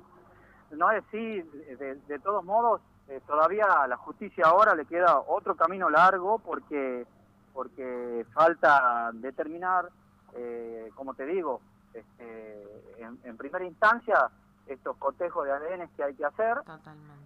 No 0.71 0.89
es 0.89 1.03
sí, 1.11 1.41
de, 1.41 2.19
todos 2.23 2.43
modos, 2.43 2.81
eh, 3.07 3.21
todavía 3.27 3.65
a 3.65 3.87
la 3.87 3.97
justicia 3.97 4.45
ahora 4.47 4.73
le 4.73 4.85
queda 4.85 5.19
otro 5.19 5.55
camino 5.55 5.91
largo 5.91 6.39
porque, 6.39 7.05
porque 7.53 8.25
falta 8.33 9.11
determinar, 9.13 9.89
eh, 10.33 10.89
como 10.95 11.13
te 11.13 11.27
digo, 11.27 11.61
este, 11.93 12.97
en, 12.97 13.37
primera 13.37 13.65
instancia 13.65 14.31
estos 14.69 14.95
cotejos 14.97 15.45
de 15.45 15.51
ADN 15.51 15.89
que 15.95 16.03
hay 16.03 16.15
que 16.15 16.25
hacer. 16.25 16.57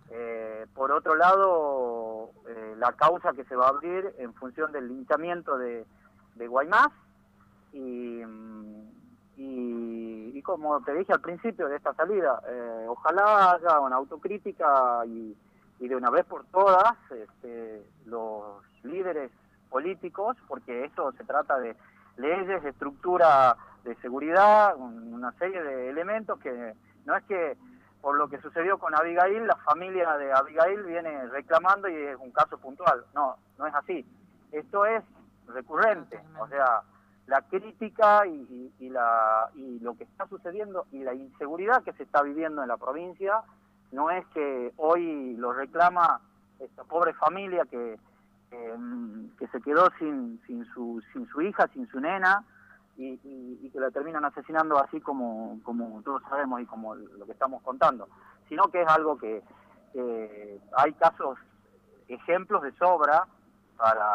Eh, 0.10 0.66
por 0.74 0.92
otro 0.92 1.16
lado, 1.16 2.32
la 2.78 2.94
causa 2.94 3.34
que 3.34 3.46
se 3.46 3.56
va 3.56 3.68
a 3.68 3.70
abrir 3.70 4.14
en 4.18 4.34
función 4.34 4.72
del 4.72 4.88
linchamiento 4.88 5.58
de, 5.58 5.86
de 6.36 6.48
Guaymás 6.48 6.90
y, 7.72 8.22
y, 9.38 10.42
como 10.44 10.82
te 10.82 10.94
dije 10.94 11.14
al 11.14 11.22
principio 11.22 11.68
de 11.68 11.78
esta 11.78 11.94
salida, 11.94 12.42
eh, 12.48 12.86
ojalá 12.88 13.54
haya 13.54 13.80
una 13.80 13.96
autocrítica 13.96 15.06
y, 15.06 15.36
de 15.80 15.96
una 15.98 16.10
vez 16.10 16.26
por 16.26 16.46
todas 16.46 16.94
este, 17.12 17.86
los 18.06 18.64
líderes 18.84 19.32
políticos, 19.70 20.38
porque 20.48 20.86
esto 20.86 21.12
se 21.14 21.26
trata 21.26 21.60
de 21.60 21.76
leyes, 22.16 22.64
de 22.64 22.70
estructura 22.70 23.58
de 23.84 23.96
seguridad, 23.96 24.78
una 24.78 25.34
serie 25.34 25.62
de 25.62 25.90
elementos 25.90 26.40
que 26.40 26.74
no 27.05 27.15
es 27.15 27.24
que 27.25 27.57
por 28.01 28.17
lo 28.17 28.27
que 28.27 28.41
sucedió 28.41 28.77
con 28.77 28.93
Abigail, 28.93 29.48
la 29.48 29.55
familia 29.55 30.17
de 30.17 30.33
Abigail 30.33 30.83
viene 30.83 31.25
reclamando 31.27 31.88
y 31.88 31.95
es 31.95 32.17
un 32.19 32.31
caso 32.31 32.57
puntual. 32.57 33.05
No, 33.15 33.38
no 33.57 33.65
es 33.65 33.74
así. 33.74 34.05
Esto 34.51 34.86
es 34.86 35.01
recurrente, 35.48 36.19
o 36.38 36.48
sea, 36.48 36.81
la 37.27 37.41
crítica 37.43 38.27
y, 38.27 38.89
la, 38.89 39.50
y 39.55 39.79
lo 39.79 39.95
que 39.95 40.03
está 40.03 40.27
sucediendo 40.27 40.86
y 40.91 41.03
la 41.03 41.13
inseguridad 41.13 41.83
que 41.83 41.93
se 41.93 42.03
está 42.03 42.22
viviendo 42.22 42.62
en 42.62 42.67
la 42.67 42.77
provincia 42.77 43.41
no 43.91 44.10
es 44.12 44.25
que 44.27 44.74
hoy 44.77 45.36
lo 45.38 45.53
reclama 45.53 46.19
esta 46.60 46.83
pobre 46.83 47.13
familia 47.13 47.63
que, 47.65 47.98
que, 49.39 49.48
se 49.48 49.62
quedó 49.62 49.89
sin, 49.98 50.41
sin, 50.45 50.65
su, 50.74 51.01
sin 51.13 51.25
su 51.27 51.41
hija, 51.41 51.67
sin 51.74 51.88
su 51.88 52.00
nena 52.00 52.43
y, 52.98 53.70
que 53.70 53.80
la 53.80 53.90
terminan 53.90 54.24
asesinando 54.24 54.78
así 54.78 55.02
como, 55.02 55.60
como 55.64 56.02
todos 56.04 56.22
sabemos 56.30 56.62
y 56.62 56.66
como 56.66 56.94
lo 56.96 57.26
que 57.26 57.32
estamos 57.32 57.62
contando, 57.64 58.08
sino 58.48 58.66
que 58.66 58.84
es 58.84 58.88
algo 58.88 59.18
que, 59.18 59.42
hay 60.76 60.94
casos, 60.94 61.38
ejemplos 62.08 62.64
de 62.64 62.72
sobra 62.74 63.28
para, 63.78 64.08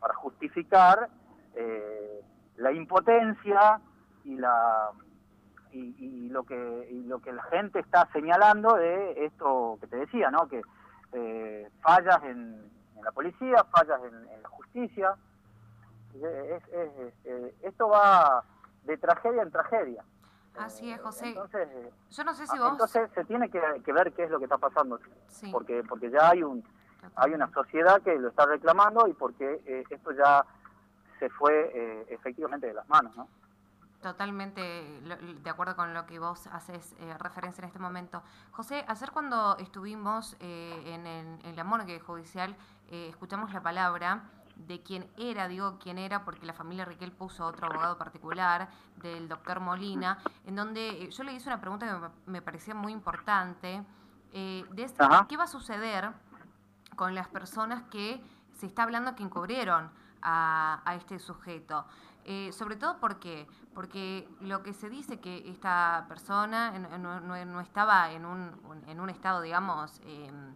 para 0.00 0.14
justificar 0.14 1.08
eh, 1.54 2.22
la 2.56 2.72
impotencia 2.72 3.80
y 4.24 4.36
la 4.36 4.90
y, 5.72 6.28
lo 6.28 6.44
que 6.44 6.88
lo 7.06 7.20
que 7.20 7.32
la 7.32 7.42
gente 7.44 7.80
está 7.80 8.08
señalando 8.12 8.74
de 8.74 9.24
esto 9.24 9.78
que 9.80 9.86
te 9.86 9.96
decía, 9.96 10.30
¿no? 10.30 10.48
Que 10.48 10.62
eh, 11.12 11.70
fallas 11.80 12.22
en, 12.24 12.70
la 13.02 13.12
policía, 13.12 13.64
fallas 13.70 14.00
en, 14.04 14.42
la 14.42 14.48
justicia. 14.48 15.14
Esto 17.62 17.88
va 17.88 18.44
de 18.84 18.96
tragedia 18.96 19.42
en 19.42 19.50
tragedia. 19.50 20.04
Así 20.56 20.90
es, 20.90 21.00
José. 21.00 21.28
Entonces, 21.28 21.68
Yo 22.10 22.24
no 22.24 22.34
sé 22.34 22.46
si 22.46 22.56
ah, 22.56 22.62
vos... 22.62 22.72
Entonces 22.72 23.10
se 23.14 23.24
tiene 23.24 23.48
que, 23.48 23.60
ver 23.92 24.12
qué 24.12 24.24
es 24.24 24.30
lo 24.30 24.38
que 24.38 24.46
está 24.46 24.58
pasando. 24.58 24.98
Porque, 25.52 25.84
porque 25.88 26.10
ya 26.10 26.30
hay 26.30 26.42
un 26.42 26.64
hay 27.14 27.32
una 27.32 27.50
sociedad 27.52 28.00
que 28.02 28.16
lo 28.18 28.28
está 28.28 28.46
reclamando 28.46 29.06
y 29.06 29.12
porque 29.12 29.62
eh, 29.66 29.84
esto 29.90 30.12
ya 30.12 30.44
se 31.18 31.28
fue 31.30 31.70
eh, 31.74 32.06
efectivamente 32.10 32.66
de 32.66 32.74
las 32.74 32.88
manos, 32.88 33.16
¿no? 33.16 33.28
Totalmente 34.00 34.60
de 34.60 35.50
acuerdo 35.50 35.74
con 35.74 35.92
lo 35.92 36.06
que 36.06 36.20
vos 36.20 36.46
haces 36.52 36.94
eh, 37.00 37.16
referencia 37.18 37.62
en 37.62 37.66
este 37.66 37.80
momento. 37.80 38.22
José, 38.52 38.84
ayer 38.86 39.10
cuando 39.10 39.56
estuvimos 39.58 40.36
eh, 40.38 41.40
en, 41.42 41.56
la 41.56 41.64
morgue 41.64 41.98
judicial, 41.98 42.56
escuchamos 42.90 43.52
la 43.52 43.60
palabra 43.60 44.22
de 44.58 44.82
quién 44.82 45.08
era, 45.16 45.48
digo 45.48 45.78
quién 45.78 45.98
era, 45.98 46.24
porque 46.24 46.44
la 46.44 46.52
familia 46.52 46.84
Riquel 46.84 47.12
puso 47.12 47.46
otro 47.46 47.66
abogado 47.66 47.96
particular, 47.96 48.68
del 48.96 49.28
doctor 49.28 49.60
Molina, 49.60 50.18
en 50.44 50.56
donde 50.56 51.08
yo 51.10 51.24
le 51.24 51.32
hice 51.32 51.48
una 51.48 51.60
pregunta 51.60 51.86
que 51.86 52.30
me, 52.30 52.42
parecía 52.42 52.74
muy 52.74 52.92
importante, 52.92 53.82
de 54.32 54.66
qué 55.28 55.36
va 55.36 55.44
a 55.44 55.48
suceder 55.48 56.12
con 56.96 57.14
las 57.14 57.28
personas 57.28 57.84
que 57.90 58.20
se 58.58 58.66
está 58.66 58.82
hablando 58.82 59.14
que 59.14 59.22
encubrieron 59.22 59.90
a, 60.22 60.94
este 60.96 61.18
sujeto. 61.18 61.86
Eh, 62.24 62.52
sobre 62.52 62.76
todo 62.76 62.98
porque, 62.98 63.46
porque 63.72 64.28
lo 64.40 64.62
que 64.62 64.74
se 64.74 64.90
dice 64.90 65.18
que 65.18 65.48
esta 65.48 66.04
persona 66.08 66.72
no, 66.98 67.60
estaba 67.60 68.10
en 68.10 68.26
un, 68.26 68.52
en 68.86 69.00
un 69.00 69.08
estado, 69.08 69.40
digamos, 69.40 70.00
em, 70.04 70.54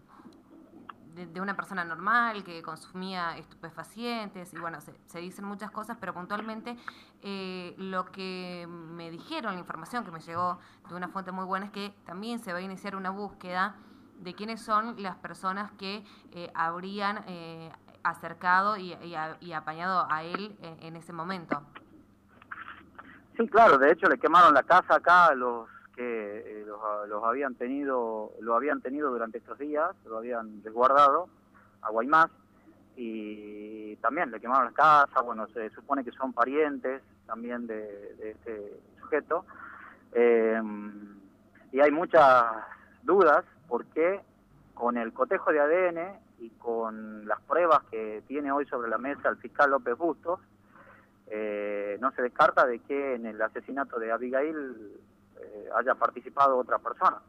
de, 1.15 1.41
una 1.41 1.55
persona 1.55 1.85
normal 1.85 2.45
que 2.45 2.63
consumía 2.63 3.37
estupefacientes 3.37 4.53
y 4.55 4.59
bueno, 4.59 4.79
se, 4.81 5.19
dicen 5.21 5.45
muchas 5.45 5.71
cosas, 5.71 5.97
pero 6.01 6.15
puntualmente 6.15 6.77
eh, 7.23 7.75
lo 7.79 8.07
que 8.07 8.67
me 8.69 9.11
dijeron, 9.11 9.55
la 9.55 9.61
información 9.61 10.05
que 10.05 10.11
me 10.11 10.21
llegó 10.21 10.59
de 10.89 10.95
una 10.95 11.09
fuente 11.09 11.33
muy 11.33 11.45
buena 11.45 11.67
es 11.67 11.73
que 11.73 11.95
también 12.05 12.39
se 12.39 12.53
va 12.53 12.59
a 12.59 12.63
iniciar 12.63 12.97
una 12.97 13.11
búsqueda 13.11 13.77
de 14.21 14.35
quiénes 14.35 14.63
son 14.63 15.03
las 15.03 15.17
personas 15.17 15.73
que 15.73 16.05
eh, 16.33 16.51
habrían 16.55 17.25
acercado 18.05 18.77
y, 18.77 18.95
y, 19.41 19.53
apañado 19.53 20.07
a 20.11 20.23
él 20.23 20.57
en, 20.61 20.97
ese 20.97 21.13
momento. 21.13 21.63
Sí, 23.37 23.49
claro, 23.49 23.79
de 23.79 23.93
hecho 23.93 24.09
le 24.09 24.19
quemaron 24.19 24.55
la 24.55 24.63
casa 24.63 24.97
acá 24.97 25.27
a 25.27 25.35
los 25.35 25.69
que 26.03 26.63
eh, 26.63 26.65
los, 26.67 27.25
habían 27.25 27.55
tenido 27.55 28.33
lo 28.41 28.55
habían 28.55 28.81
tenido 28.81 29.11
durante 29.11 29.39
estos 29.39 29.59
días, 29.59 29.91
lo 30.07 30.19
habían 30.19 30.63
resguardado 30.65 31.29
a 31.83 31.91
Guaymás 31.91 32.31
y 32.97 33.97
también 33.97 34.31
le 34.31 34.41
quemaron 34.41 34.67
la 34.67 34.73
casa, 34.73 35.21
bueno, 35.23 35.47
se 35.49 35.71
supone 35.71 36.05
que 36.05 36.11
son 36.13 36.33
parientes 36.33 37.03
también 37.27 37.67
de, 37.67 38.17
este 38.21 38.81
sujeto. 39.01 39.45
Eh, 40.13 40.61
y 41.71 41.81
hay 41.81 41.91
muchas 41.91 42.45
dudas 43.03 43.45
porque 43.69 44.21
con 44.75 44.99
el 44.99 45.13
cotejo 45.13 45.53
de 45.53 45.61
ADN 45.61 46.19
y 46.41 46.51
con 46.51 47.27
las 47.27 47.41
pruebas 47.43 47.83
que 47.91 48.23
tiene 48.27 48.53
hoy 48.53 48.67
sobre 48.67 48.91
la 48.91 48.99
mesa 48.99 49.29
el 49.29 49.37
fiscal 49.37 49.71
López 49.71 49.97
Bustos, 49.97 50.41
eh, 51.29 51.97
no 52.01 52.11
se 52.13 52.23
descarta 52.23 52.67
de 52.67 52.81
que 52.81 53.15
en 53.15 53.25
el 53.25 53.41
asesinato 53.41 53.99
de 53.99 54.13
Abigail 54.13 55.01
eh, 55.43 55.69
haya 55.75 55.95
participado 55.95 56.57
otra 56.59 56.79
persona. 56.79 57.21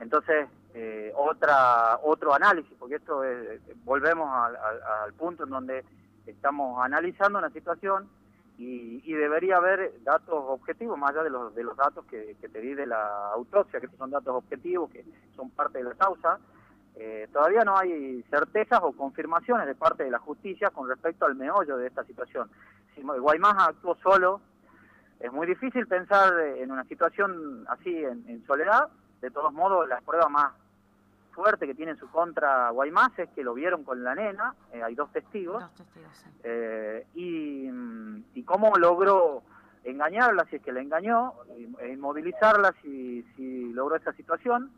Entonces, 0.00 0.48
eh, 0.74 1.12
otra 1.16 1.98
otro 2.02 2.34
análisis, 2.34 2.72
porque 2.78 2.96
esto 2.96 3.24
es, 3.24 3.60
volvemos 3.84 4.28
al, 4.32 5.12
punto 5.14 5.44
en 5.44 5.50
donde 5.50 5.84
estamos 6.26 6.80
analizando 6.84 7.38
una 7.38 7.50
situación 7.50 8.08
y, 8.58 9.12
debería 9.12 9.56
haber 9.56 10.02
datos 10.04 10.34
objetivos, 10.34 10.98
más 10.98 11.10
allá 11.10 11.22
de 11.24 11.30
los, 11.30 11.54
de 11.54 11.64
los 11.64 11.76
datos 11.76 12.04
que, 12.06 12.36
que 12.40 12.48
te 12.48 12.60
di 12.60 12.74
de 12.74 12.86
la 12.86 13.32
autopsia, 13.32 13.80
que 13.80 13.88
son 13.96 14.10
datos 14.10 14.34
objetivos, 14.34 14.90
que 14.90 15.04
son 15.34 15.50
parte 15.50 15.78
de 15.78 15.84
la 15.84 15.94
causa, 15.94 16.38
eh, 17.00 17.28
todavía 17.32 17.62
no 17.62 17.78
hay 17.78 18.24
certezas 18.28 18.80
o 18.82 18.90
confirmaciones 18.90 19.68
de 19.68 19.76
parte 19.76 20.02
de 20.02 20.10
la 20.10 20.18
justicia 20.18 20.70
con 20.70 20.88
respecto 20.88 21.26
al 21.26 21.36
meollo 21.36 21.76
de 21.76 21.86
esta 21.86 22.02
situación. 22.04 22.50
Si 22.94 23.02
Guaymás 23.02 23.54
actuó 23.56 23.94
solo, 24.02 24.40
es 25.20 25.32
muy 25.32 25.46
difícil 25.46 25.86
pensar 25.86 26.32
en 26.56 26.70
una 26.70 26.84
situación 26.84 27.64
así 27.68 28.04
en, 28.04 28.44
soledad. 28.46 28.88
De 29.20 29.30
todos 29.30 29.52
modos, 29.52 29.88
la 29.88 30.00
prueba 30.00 30.28
más 30.28 30.52
fuerte 31.32 31.66
que 31.66 31.74
tiene 31.74 31.92
en 31.92 31.98
su 31.98 32.08
contra 32.10 32.70
Guaymás 32.70 33.18
es 33.18 33.28
que 33.30 33.42
lo 33.42 33.54
vieron 33.54 33.84
con 33.84 34.02
la 34.02 34.14
nena, 34.14 34.54
eh, 34.72 34.82
hay 34.82 34.94
dos 34.94 35.10
testigos, 35.12 35.64
eh, 36.42 37.06
y, 37.14 37.68
y, 38.34 38.42
cómo 38.42 38.76
logró 38.76 39.42
engañarla, 39.84 40.44
si 40.46 40.56
es 40.56 40.62
que 40.62 40.72
la 40.72 40.80
engañó, 40.80 41.34
e 41.80 41.92
inmovilizarla 41.92 42.74
si, 42.82 43.22
si 43.36 43.72
logró 43.72 43.96
esa 43.96 44.12
situación. 44.12 44.70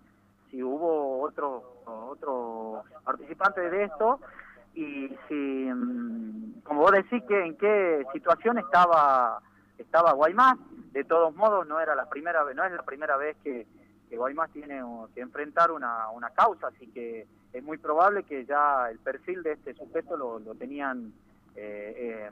Si 0.50 0.62
hubo 0.62 1.20
otro, 1.20 1.82
otro 1.86 2.82
participante 3.04 3.60
de 3.70 3.84
esto 3.84 4.18
y 4.74 5.08
si, 5.28 5.34
mm, 5.34 6.62
como 6.62 6.80
vos 6.80 6.92
decís, 6.92 7.22
que 7.28 7.46
en 7.46 7.56
qué 7.56 8.04
situación 8.12 8.58
estaba 8.58 9.40
estaba 9.82 10.12
Guaymás. 10.12 10.58
De 10.92 11.04
todos 11.04 11.34
modos, 11.34 11.66
no 11.66 11.80
era 11.80 11.94
la 11.94 12.08
primera 12.08 12.42
vez, 12.42 12.56
no 12.56 12.64
es 12.64 12.72
la 12.72 12.82
primera 12.82 13.16
vez 13.16 13.36
que, 13.44 13.66
que 14.08 14.16
Guaymás 14.16 14.50
tiene 14.50 14.82
que 15.14 15.20
enfrentar 15.20 15.70
una, 15.70 16.10
una 16.10 16.30
causa, 16.30 16.66
así 16.66 16.88
que 16.88 17.26
es 17.52 17.62
muy 17.62 17.78
probable 17.78 18.24
que 18.24 18.44
ya 18.44 18.90
el 18.90 18.98
perfil 18.98 19.42
de 19.42 19.52
este 19.52 19.74
sujeto 19.74 20.16
lo, 20.16 20.38
lo 20.40 20.54
tenían 20.54 21.12
eh, 21.56 21.94
eh, 21.96 22.30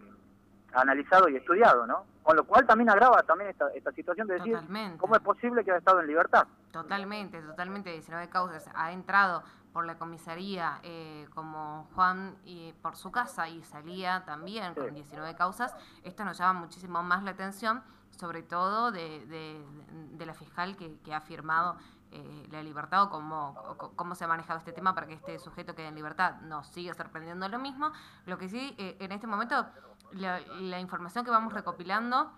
analizado 0.73 1.29
y 1.29 1.37
estudiado, 1.37 1.87
¿no? 1.87 2.05
Con 2.23 2.37
lo 2.37 2.45
cual 2.45 2.67
también 2.67 2.91
agrava 2.91 3.23
también 3.23 3.51
esta, 3.51 3.69
esta 3.75 3.91
situación 3.93 4.27
de 4.27 4.35
decir 4.35 4.59
cómo 4.99 5.17
es 5.17 5.23
posible 5.23 5.65
que 5.65 5.71
haya 5.71 5.79
estado 5.79 6.01
en 6.01 6.07
libertad. 6.07 6.47
Totalmente, 6.71 7.41
totalmente, 7.41 7.91
19 7.91 8.29
causas. 8.29 8.69
Ha 8.75 8.93
entrado 8.93 9.43
por 9.73 9.87
la 9.87 9.99
comisaría 9.99 10.81
eh, 10.83 11.29
como 11.35 11.89
Juan 11.95 12.37
y 12.45 12.73
por 12.83 12.97
su 12.97 13.11
casa 13.11 13.49
y 13.49 13.63
salía 13.63 14.25
también 14.25 14.75
con 14.75 14.95
19 14.95 15.35
causas. 15.37 15.75
Esto 16.03 16.25
nos 16.25 16.39
llama 16.39 16.61
muchísimo 16.61 17.03
más 17.03 17.23
la 17.23 17.33
atención, 17.33 17.83
sobre 18.11 18.43
todo 18.43 18.91
de, 18.91 19.27
de, 19.27 20.27
la 20.27 20.35
fiscal 20.35 20.77
que, 20.77 20.99
que 21.01 21.15
ha 21.15 21.21
firmado 21.21 21.77
eh, 22.11 22.49
la 22.51 22.63
libertad 22.63 23.03
o 23.03 23.11
cómo, 23.11 23.55
cómo 23.95 24.15
se 24.15 24.25
ha 24.25 24.29
manejado 24.29 24.59
este 24.59 24.73
tema 24.73 24.95
para 24.95 25.07
que 25.07 25.13
este 25.13 25.39
sujeto 25.39 25.75
quede 25.75 25.89
en 25.89 25.95
libertad. 25.95 26.41
Nos 26.41 26.67
sigue 26.69 26.95
sorprendiendo 26.95 27.47
lo 27.49 27.59
mismo. 27.59 27.93
Lo 28.25 28.39
que 28.39 28.49
sí, 28.49 28.75
eh, 28.79 28.97
en 28.99 29.13
este 29.13 29.27
momento 29.27 29.67
la, 30.13 30.81
información 30.81 31.25
que 31.25 31.31
vamos 31.31 31.53
recopilando 31.53 32.33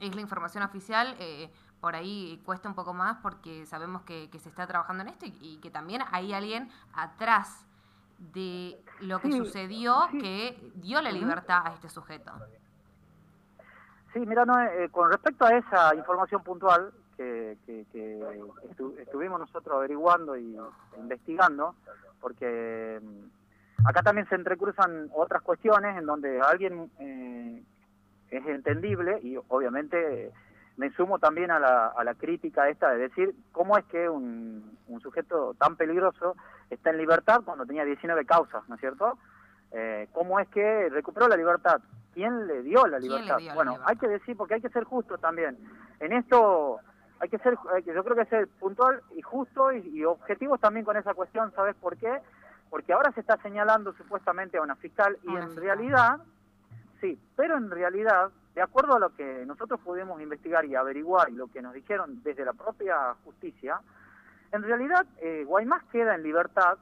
es 0.00 0.14
la 0.14 0.20
información 0.20 0.62
oficial. 0.62 1.14
Eh, 1.18 1.50
por 1.80 1.96
ahí 1.96 2.40
cuesta 2.44 2.68
un 2.68 2.74
poco 2.74 2.94
más 2.94 3.18
porque 3.22 3.66
sabemos 3.66 4.02
que, 4.02 4.28
se 4.38 4.48
está 4.48 4.66
trabajando 4.66 5.02
en 5.02 5.08
esto 5.08 5.26
y, 5.26 5.58
que 5.58 5.70
también 5.70 6.02
hay 6.12 6.32
alguien 6.32 6.70
atrás 6.94 7.66
de 8.18 8.80
lo 9.00 9.18
que 9.20 9.32
sucedió 9.32 10.08
que 10.12 10.70
dio 10.76 11.02
la 11.02 11.10
libertad 11.10 11.62
a 11.66 11.74
este 11.74 11.88
sujeto. 11.88 12.32
Sí, 14.12 14.20
mira, 14.20 14.44
no, 14.44 14.60
eh, 14.60 14.88
con 14.90 15.10
respecto 15.10 15.44
a 15.44 15.56
esa 15.56 15.94
información 15.96 16.42
puntual 16.44 16.92
que, 17.16 17.56
estuvimos 18.98 19.40
nosotros 19.40 19.76
averiguando 19.76 20.36
y 20.36 20.56
investigando, 20.96 21.74
porque 22.20 23.00
Acá 23.84 24.02
también 24.02 24.28
se 24.28 24.36
entrecruzan 24.36 25.10
otras 25.14 25.42
cuestiones 25.42 25.96
en 25.98 26.06
donde 26.06 26.40
alguien 26.40 26.90
eh, 27.00 27.62
es 28.36 28.46
entendible 28.46 29.18
y 29.22 29.36
obviamente 29.48 30.32
me 30.76 30.90
sumo 30.92 31.18
también 31.18 31.50
a 31.50 31.58
la, 31.58 31.88
a 31.88 32.04
la 32.04 32.14
crítica 32.14 32.68
esta 32.68 32.90
de 32.90 32.98
decir 32.98 33.34
cómo 33.52 33.76
es 33.76 33.84
que 33.86 34.08
un, 34.08 34.78
un, 34.88 35.00
sujeto 35.00 35.54
tan 35.58 35.76
peligroso 35.76 36.34
está 36.70 36.90
en 36.90 36.98
libertad 36.98 37.42
cuando 37.44 37.66
tenía 37.66 37.84
19 37.84 38.24
causas, 38.24 38.66
¿no 38.68 38.76
es 38.76 38.80
cierto? 38.80 39.18
Eh, 39.70 40.08
¿Cómo 40.12 40.40
es 40.40 40.48
que 40.48 40.88
recuperó 40.88 41.28
la 41.28 41.36
libertad? 41.36 41.80
¿Quién 42.14 42.46
le 42.46 42.62
dio 42.62 42.86
la 42.86 42.98
libertad? 42.98 43.38
bueno, 43.54 43.78
hay 43.84 43.96
que 43.96 44.08
decir, 44.08 44.36
porque 44.36 44.54
hay 44.54 44.60
que 44.60 44.70
ser 44.70 44.84
justo 44.84 45.18
también. 45.18 45.58
En 46.00 46.12
esto 46.12 46.78
hay 47.20 47.28
que 47.28 47.38
ser, 47.38 47.56
yo 47.84 48.04
creo 48.04 48.16
que 48.16 48.24
ser 48.26 48.48
puntual 48.58 49.00
y 49.14 49.22
justo 49.22 49.72
y, 49.72 49.88
y 49.90 50.04
objetivos 50.04 50.60
también 50.60 50.84
con 50.84 50.96
esa 50.96 51.14
cuestión, 51.14 51.52
¿sabes 51.52 51.76
por 51.76 51.96
qué? 51.96 52.20
porque 52.72 52.94
ahora 52.94 53.12
se 53.12 53.20
está 53.20 53.36
señalando 53.42 53.92
supuestamente 53.92 54.56
a 54.56 54.62
una 54.62 54.76
fiscal 54.76 55.18
y 55.24 55.36
en 55.36 55.54
realidad, 55.56 56.16
sí, 57.02 57.18
pero 57.36 57.58
en 57.58 57.70
realidad, 57.70 58.30
de 58.54 58.62
acuerdo 58.62 58.94
a 58.94 59.00
lo 59.00 59.14
que 59.14 59.44
nosotros 59.44 59.80
pudimos 59.80 60.22
investigar 60.22 60.64
y 60.64 60.74
averiguar 60.74 61.28
y 61.28 61.34
lo 61.34 61.48
que 61.48 61.60
nos 61.60 61.74
dijeron 61.74 62.22
desde 62.22 62.44
la 62.44 62.54
propia 62.54 63.14
justicia, 63.24 63.80
en 64.52 64.62
realidad 64.62 65.04
eh, 65.20 65.44
Guaymás 65.44 65.82
queda 65.90 66.14
en 66.14 66.22
libertad 66.22 66.78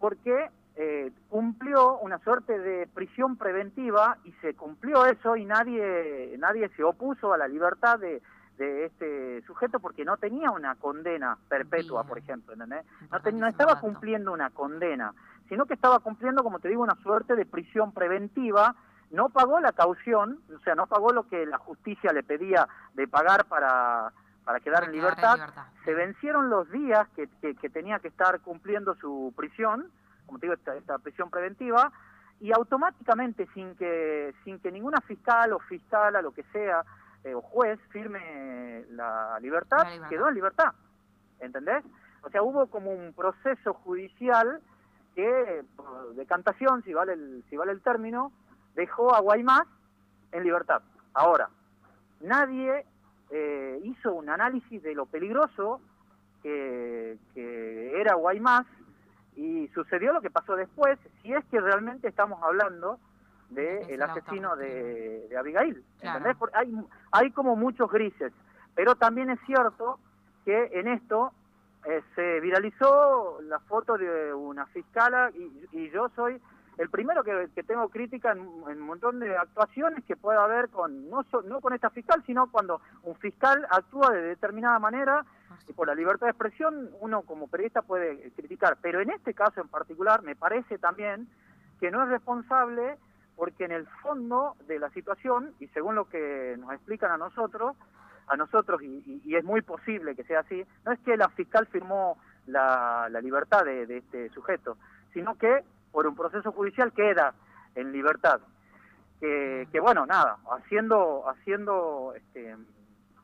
porque 0.00 0.50
eh, 0.76 1.12
cumplió 1.28 1.98
una 1.98 2.18
suerte 2.20 2.58
de 2.58 2.86
prisión 2.86 3.36
preventiva 3.36 4.16
y 4.24 4.32
se 4.40 4.54
cumplió 4.54 5.04
eso 5.06 5.36
y 5.36 5.44
nadie 5.44 6.36
nadie 6.38 6.68
se 6.70 6.84
opuso 6.84 7.32
a 7.32 7.36
la 7.36 7.48
libertad 7.48 7.98
de, 7.98 8.22
de 8.56 8.86
este 8.86 9.42
sujeto 9.42 9.80
porque 9.80 10.04
no 10.04 10.16
tenía 10.16 10.50
una 10.50 10.76
condena 10.76 11.36
perpetua, 11.48 12.04
por 12.04 12.18
ejemplo, 12.18 12.52
¿entendés? 12.52 12.84
No, 13.10 13.30
no 13.32 13.46
estaba 13.48 13.80
cumpliendo 13.80 14.32
una 14.32 14.50
condena, 14.50 15.12
sino 15.48 15.66
que 15.66 15.74
estaba 15.74 15.98
cumpliendo, 15.98 16.44
como 16.44 16.60
te 16.60 16.68
digo, 16.68 16.82
una 16.82 16.96
suerte 17.02 17.34
de 17.34 17.44
prisión 17.44 17.92
preventiva, 17.92 18.76
no 19.10 19.28
pagó 19.30 19.60
la 19.60 19.72
caución, 19.72 20.40
o 20.54 20.58
sea, 20.60 20.74
no 20.74 20.86
pagó 20.86 21.12
lo 21.12 21.28
que 21.28 21.46
la 21.46 21.58
justicia 21.58 22.12
le 22.12 22.22
pedía 22.22 22.68
de 22.94 23.08
pagar 23.08 23.46
para, 23.46 24.12
para 24.44 24.60
quedar, 24.60 24.84
en, 24.84 24.92
libertad. 24.92 25.38
Se 25.84 25.94
vencieron 25.94 26.50
los 26.50 26.70
días 26.70 27.08
que, 27.16 27.28
que, 27.54 27.70
tenía 27.70 27.98
que 27.98 28.08
estar 28.08 28.40
cumpliendo 28.40 28.94
su 28.96 29.32
prisión, 29.36 29.90
como 30.26 30.38
te 30.38 30.46
digo, 30.46 30.54
esta, 30.54 30.74
esta 30.76 30.98
prisión 30.98 31.30
preventiva, 31.30 31.92
y 32.40 32.52
automáticamente, 32.52 33.48
sin 33.54 33.74
que, 33.74 34.34
sin 34.44 34.58
que 34.60 34.70
ninguna 34.70 35.00
fiscal 35.00 35.52
o 35.52 35.58
fiscala, 35.58 36.22
lo 36.22 36.32
que 36.32 36.44
sea, 36.52 36.84
eh, 37.24 37.34
o 37.34 37.40
juez 37.40 37.80
firme 37.90 38.84
la 38.90 39.38
libertad, 39.40 39.86
quedó 40.08 40.28
en 40.28 40.34
libertad. 40.34 40.72
¿Entendés? 41.40 41.84
O 42.22 42.30
sea, 42.30 42.42
hubo 42.42 42.66
como 42.66 42.92
un 42.92 43.12
proceso 43.12 43.74
judicial 43.74 44.60
que, 45.14 45.64
por 45.76 46.14
decantación, 46.14 46.82
si 46.84 46.92
vale 46.92 47.14
el, 47.14 47.44
si 47.48 47.56
vale 47.56 47.72
el 47.72 47.80
término, 47.80 48.32
dejó 48.78 49.12
a 49.12 49.20
Guaymás 49.20 49.66
en 50.30 50.44
libertad. 50.44 50.82
Ahora, 51.12 51.50
nadie 52.20 52.86
eh, 53.30 53.80
hizo 53.82 54.14
un 54.14 54.30
análisis 54.30 54.80
de 54.80 54.94
lo 54.94 55.04
peligroso 55.06 55.80
que, 56.44 57.18
que 57.34 58.00
era 58.00 58.14
Guaymás 58.14 58.66
y 59.34 59.66
sucedió 59.74 60.12
lo 60.12 60.20
que 60.20 60.30
pasó 60.30 60.54
después, 60.54 60.96
si 61.22 61.32
es 61.32 61.44
que 61.46 61.60
realmente 61.60 62.06
estamos 62.06 62.40
hablando 62.40 63.00
de 63.50 63.80
el 63.92 64.00
asesino 64.00 64.54
de, 64.54 65.28
Abigail. 65.36 65.82
hay, 66.52 66.76
hay 67.10 67.30
como 67.32 67.56
muchos 67.56 67.90
grises, 67.90 68.32
pero 68.76 68.94
también 68.94 69.30
es 69.30 69.40
cierto 69.46 69.98
que 70.44 70.70
en 70.72 70.86
esto 70.86 71.32
eh, 71.84 72.02
se 72.14 72.40
viralizó 72.40 73.40
la 73.42 73.58
foto 73.60 73.96
de 73.96 74.34
una 74.34 74.66
fiscala 74.66 75.30
y, 75.72 75.90
yo 75.90 76.10
soy 76.14 76.40
el 76.78 76.90
primero 76.90 77.22
que, 77.24 77.62
tengo 77.64 77.88
crítica 77.88 78.32
en, 78.32 78.40
un 78.40 78.80
montón 78.80 79.18
de 79.20 79.36
actuaciones 79.36 80.04
que 80.04 80.16
puede 80.16 80.38
haber 80.38 80.68
con 80.68 81.10
no, 81.10 81.24
no 81.44 81.60
con 81.60 81.74
esta 81.74 81.90
fiscal, 81.90 82.22
sino 82.24 82.50
cuando 82.50 82.80
un 83.02 83.16
fiscal 83.16 83.66
actúa 83.70 84.10
de 84.12 84.22
determinada 84.22 84.78
manera 84.78 85.24
y 85.68 85.72
por 85.72 85.88
la 85.88 85.94
libertad 85.94 86.26
de 86.26 86.30
expresión 86.30 86.90
uno 87.00 87.22
como 87.22 87.48
periodista 87.48 87.82
puede 87.82 88.30
criticar, 88.32 88.78
pero 88.80 89.00
en 89.00 89.10
este 89.10 89.34
caso 89.34 89.60
en 89.60 89.68
particular 89.68 90.22
me 90.22 90.36
parece 90.36 90.78
también 90.78 91.28
que 91.80 91.90
no 91.90 92.02
es 92.02 92.08
responsable 92.08 92.96
porque 93.38 93.64
en 93.64 93.72
el 93.72 93.86
fondo 94.02 94.56
de 94.66 94.80
la 94.80 94.90
situación, 94.90 95.54
y 95.60 95.68
según 95.68 95.94
lo 95.94 96.08
que 96.08 96.56
nos 96.58 96.72
explican 96.72 97.12
a 97.12 97.16
nosotros, 97.16 97.76
a 98.26 98.36
nosotros, 98.36 98.82
y, 98.82 99.34
es 99.34 99.44
muy 99.44 99.62
posible 99.62 100.16
que 100.16 100.24
sea 100.24 100.40
así, 100.40 100.64
no 100.84 100.90
es 100.90 100.98
que 101.00 101.16
la 101.16 101.28
fiscal 101.28 101.66
firmó 101.68 102.18
la, 102.46 103.08
libertad 103.22 103.64
de, 103.64 103.98
este 103.98 104.28
sujeto, 104.30 104.76
sino 105.14 105.36
que 105.36 105.62
por 105.98 106.06
un 106.06 106.14
proceso 106.14 106.52
judicial 106.52 106.92
queda 106.92 107.34
en 107.74 107.90
libertad. 107.90 108.40
Que, 109.18 109.80
bueno, 109.82 110.06
nada, 110.06 110.38
haciendo, 110.48 111.28
haciendo 111.28 112.14
este, 112.14 112.54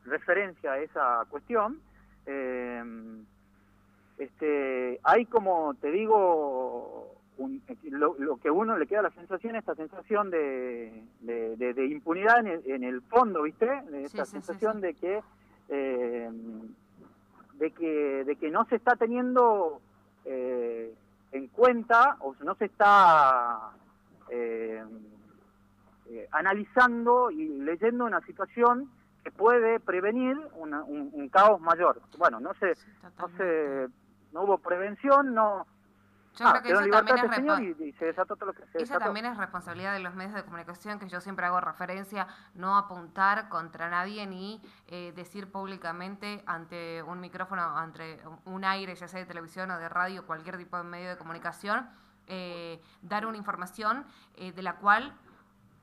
referencia 0.03 0.73
a 0.73 0.79
esa 0.79 1.23
cuestión, 1.29 1.79
eh, 2.25 2.83
este, 4.17 4.99
hay 5.03 5.25
como 5.25 5.73
te 5.75 5.89
digo 5.89 7.15
lo, 7.91 8.35
que 8.43 8.51
uno 8.51 8.77
le 8.77 8.87
queda 8.87 9.03
la 9.03 9.11
sensación, 9.11 9.55
esta 9.55 9.75
sensación 9.75 10.29
de, 10.29 11.01
de, 11.21 11.85
impunidad 11.85 12.45
en 12.45 12.83
el, 12.83 13.01
fondo, 13.03 13.43
¿viste? 13.43 13.69
Esta 14.03 14.25
sensación 14.25 14.81
de 14.81 14.95
que 14.95 15.21
eh, 15.69 16.29
de 17.53 17.71
que 17.71 18.25
de 18.25 18.35
que 18.35 18.51
no 18.51 18.65
se 18.65 18.75
está 18.75 18.97
teniendo 18.97 19.79
eh, 20.25 20.93
en 21.35 21.47
cuenta 21.47 22.15
o 22.21 22.33
no 22.43 22.55
se 22.55 22.65
está 22.65 23.71
eh, 24.29 24.81
analizando 26.31 27.29
y 27.29 27.47
leyendo 27.59 28.05
una 28.05 28.21
situación 28.21 28.89
que 29.21 29.31
puede 29.31 29.81
prevenir 29.81 30.37
un, 30.53 31.29
caos 31.29 31.59
mayor. 31.59 32.01
Bueno, 32.17 32.39
no 32.39 32.53
se, 32.53 32.73
no 33.19 33.27
se, 33.37 33.87
no 34.31 34.43
hubo 34.43 34.59
prevención, 34.59 35.33
no 35.33 35.67
yo 36.35 36.45
creo 36.51 36.61
que 36.61 36.71
eso 38.73 38.99
también, 38.99 39.25
es 39.25 39.37
responsabilidad 39.37 39.93
de 39.93 39.99
los 39.99 40.13
medios 40.15 40.33
de 40.35 40.43
comunicación, 40.43 40.99
que 40.99 41.07
yo 41.07 41.21
siempre 41.21 41.45
hago 41.45 41.61
referencia, 41.61 42.27
no 42.53 42.77
apuntar 42.77 43.49
contra 43.49 43.89
nadie 43.89 44.27
ni 44.27 44.61
eh, 44.87 45.13
decir 45.15 45.51
públicamente 45.51 46.43
ante 46.45 47.01
un 47.03 47.19
micrófono, 47.19 47.77
ante 47.77 48.19
un 48.45 48.65
aire, 48.65 48.95
ya 48.95 49.07
sea 49.07 49.19
de 49.19 49.25
televisión 49.25 49.71
o 49.71 49.79
de 49.79 49.89
radio, 49.89 50.25
cualquier 50.25 50.57
tipo 50.57 50.77
de 50.77 50.83
medio 50.83 51.09
de 51.09 51.17
comunicación, 51.17 51.89
eh, 52.27 52.81
dar 53.01 53.25
una 53.25 53.37
información 53.37 54.05
eh, 54.35 54.51
de 54.51 54.61
la 54.61 54.75
cual 54.77 55.13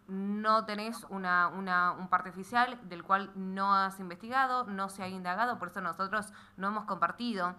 no 0.09 0.65
tenés 0.67 1.07
una, 1.09 1.49
una, 1.49 1.93
un 1.93 2.09
parte 2.09 2.31
oficial, 2.31 2.79
del 2.89 3.03
cual 3.03 3.31
no 3.35 3.75
has 3.75 4.01
investigado, 4.01 4.65
no 4.65 4.89
se 4.89 5.03
ha 5.03 5.09
indagado, 5.09 5.59
por 5.59 5.69
eso 5.69 5.81
nosotros 5.81 6.33
no 6.57 6.69
hemos 6.69 6.85
compartido 6.85 7.55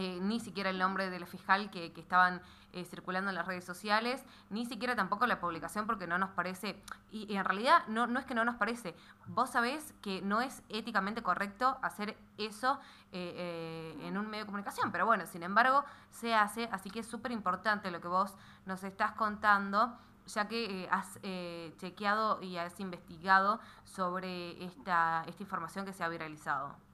eh, 0.00 0.18
ni 0.22 0.40
siquiera 0.40 0.70
el 0.70 0.78
nombre 0.78 1.10
del 1.10 1.26
fiscal 1.26 1.70
que, 1.70 1.92
que 1.92 2.00
estaban 2.00 2.40
eh, 2.72 2.86
circulando 2.86 3.28
en 3.28 3.34
las 3.34 3.46
redes 3.46 3.66
sociales, 3.66 4.24
ni 4.48 4.64
siquiera 4.64 4.96
tampoco 4.96 5.26
la 5.26 5.38
publicación 5.38 5.86
porque 5.86 6.06
no 6.06 6.16
nos 6.16 6.30
parece, 6.30 6.82
y, 7.10 7.36
en 7.36 7.44
realidad 7.44 7.86
no, 7.86 8.06
no 8.06 8.18
es 8.18 8.24
que 8.24 8.34
no 8.34 8.42
nos 8.46 8.56
parece, 8.56 8.94
vos 9.26 9.50
sabés 9.50 9.92
que 10.00 10.22
no 10.22 10.40
es 10.40 10.62
éticamente 10.70 11.22
correcto 11.22 11.76
hacer 11.82 12.16
eso 12.38 12.80
eh, 13.12 13.94
en 14.00 14.16
un 14.16 14.26
medio 14.30 14.44
de 14.44 14.46
comunicación, 14.46 14.90
pero 14.90 15.04
bueno, 15.04 15.26
sin 15.26 15.42
embargo 15.42 15.84
se 16.08 16.34
hace, 16.34 16.66
así 16.72 16.88
que 16.88 17.00
es 17.00 17.06
súper 17.06 17.32
importante 17.32 17.90
lo 17.90 18.00
que 18.00 18.08
vos 18.08 18.34
nos 18.64 18.82
estás 18.84 19.12
contando 19.12 19.98
ya 20.24 20.48
que 20.48 20.88
has 20.90 21.20
chequeado 21.76 22.40
y 22.40 22.56
has 22.56 22.80
investigado 22.80 23.60
sobre 23.84 24.64
esta, 24.64 25.24
esta 25.26 25.42
información 25.42 25.84
que 25.84 25.92
se 25.92 26.04
ha 26.04 26.08
viralizado. 26.08 26.89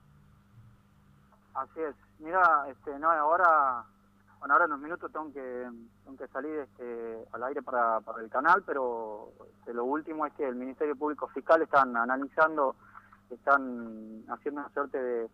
Así 1.57 1.81
es. 1.81 1.95
Mira, 2.19 2.65
este, 2.69 2.99
no, 2.99 3.09
ahora, 3.09 3.83
bueno, 4.39 4.53
ahora 4.53 4.65
en 4.65 4.71
unos 4.73 4.83
minutos 4.83 5.11
tengo 5.11 5.33
que, 5.33 5.67
tengo 6.03 6.17
que 6.17 6.27
salir 6.27 6.59
este, 6.59 7.25
al 7.31 7.43
aire 7.45 7.63
para, 7.63 7.99
el 8.19 8.29
canal, 8.29 8.61
pero 8.63 9.31
este, 9.59 9.73
lo 9.73 9.85
último 9.85 10.27
es 10.27 10.33
que 10.33 10.47
el 10.47 10.53
Ministerio 10.53 10.95
Público 10.95 11.27
Fiscal 11.29 11.63
están 11.63 11.97
analizando, 11.97 12.75
están 13.31 14.23
haciendo 14.29 14.61
una 14.61 14.69
suerte 14.69 15.01
de, 15.01 15.29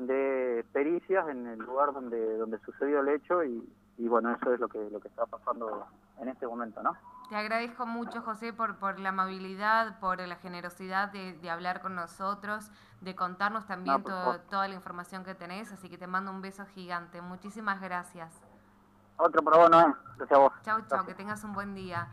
de 0.00 0.64
pericias 0.70 1.26
en 1.30 1.46
el 1.46 1.60
lugar 1.60 1.94
donde, 1.94 2.36
donde 2.36 2.58
sucedió 2.58 3.00
el 3.00 3.08
hecho 3.08 3.42
y, 3.42 3.66
y 3.96 4.06
bueno, 4.06 4.32
eso 4.32 4.52
es 4.52 4.60
lo 4.60 4.68
que, 4.68 4.90
lo 4.90 5.00
que 5.00 5.08
está 5.08 5.24
pasando 5.24 5.86
en 6.20 6.28
este 6.28 6.46
momento, 6.46 6.82
¿no? 6.82 6.94
Te 7.28 7.36
agradezco 7.36 7.86
mucho, 7.86 8.20
José, 8.22 8.52
por, 8.52 8.76
por 8.76 8.98
la 8.98 9.08
amabilidad, 9.08 9.98
por 9.98 10.20
la 10.20 10.36
generosidad 10.36 11.10
de, 11.10 11.32
de 11.32 11.50
hablar 11.50 11.80
con 11.80 11.94
nosotros, 11.94 12.70
de 13.00 13.16
contarnos 13.16 13.66
también 13.66 14.02
toda 14.02 14.68
la 14.68 14.74
información 14.74 15.24
que 15.24 15.34
tenés, 15.34 15.72
así 15.72 15.88
que 15.88 15.96
te 15.96 16.06
mando 16.06 16.30
un 16.30 16.42
beso 16.42 16.66
gigante. 16.66 17.22
Muchísimas 17.22 17.80
gracias. 17.80 18.30
Otro 19.16 19.42
para 19.42 19.56
vos, 19.56 19.70
Gracias 19.70 20.32
a 20.32 20.38
vos. 20.38 20.52
Chau, 20.62 20.82
chau, 20.86 21.06
que 21.06 21.14
tengas 21.14 21.42
un 21.44 21.52
buen 21.54 21.74
día. 21.74 22.08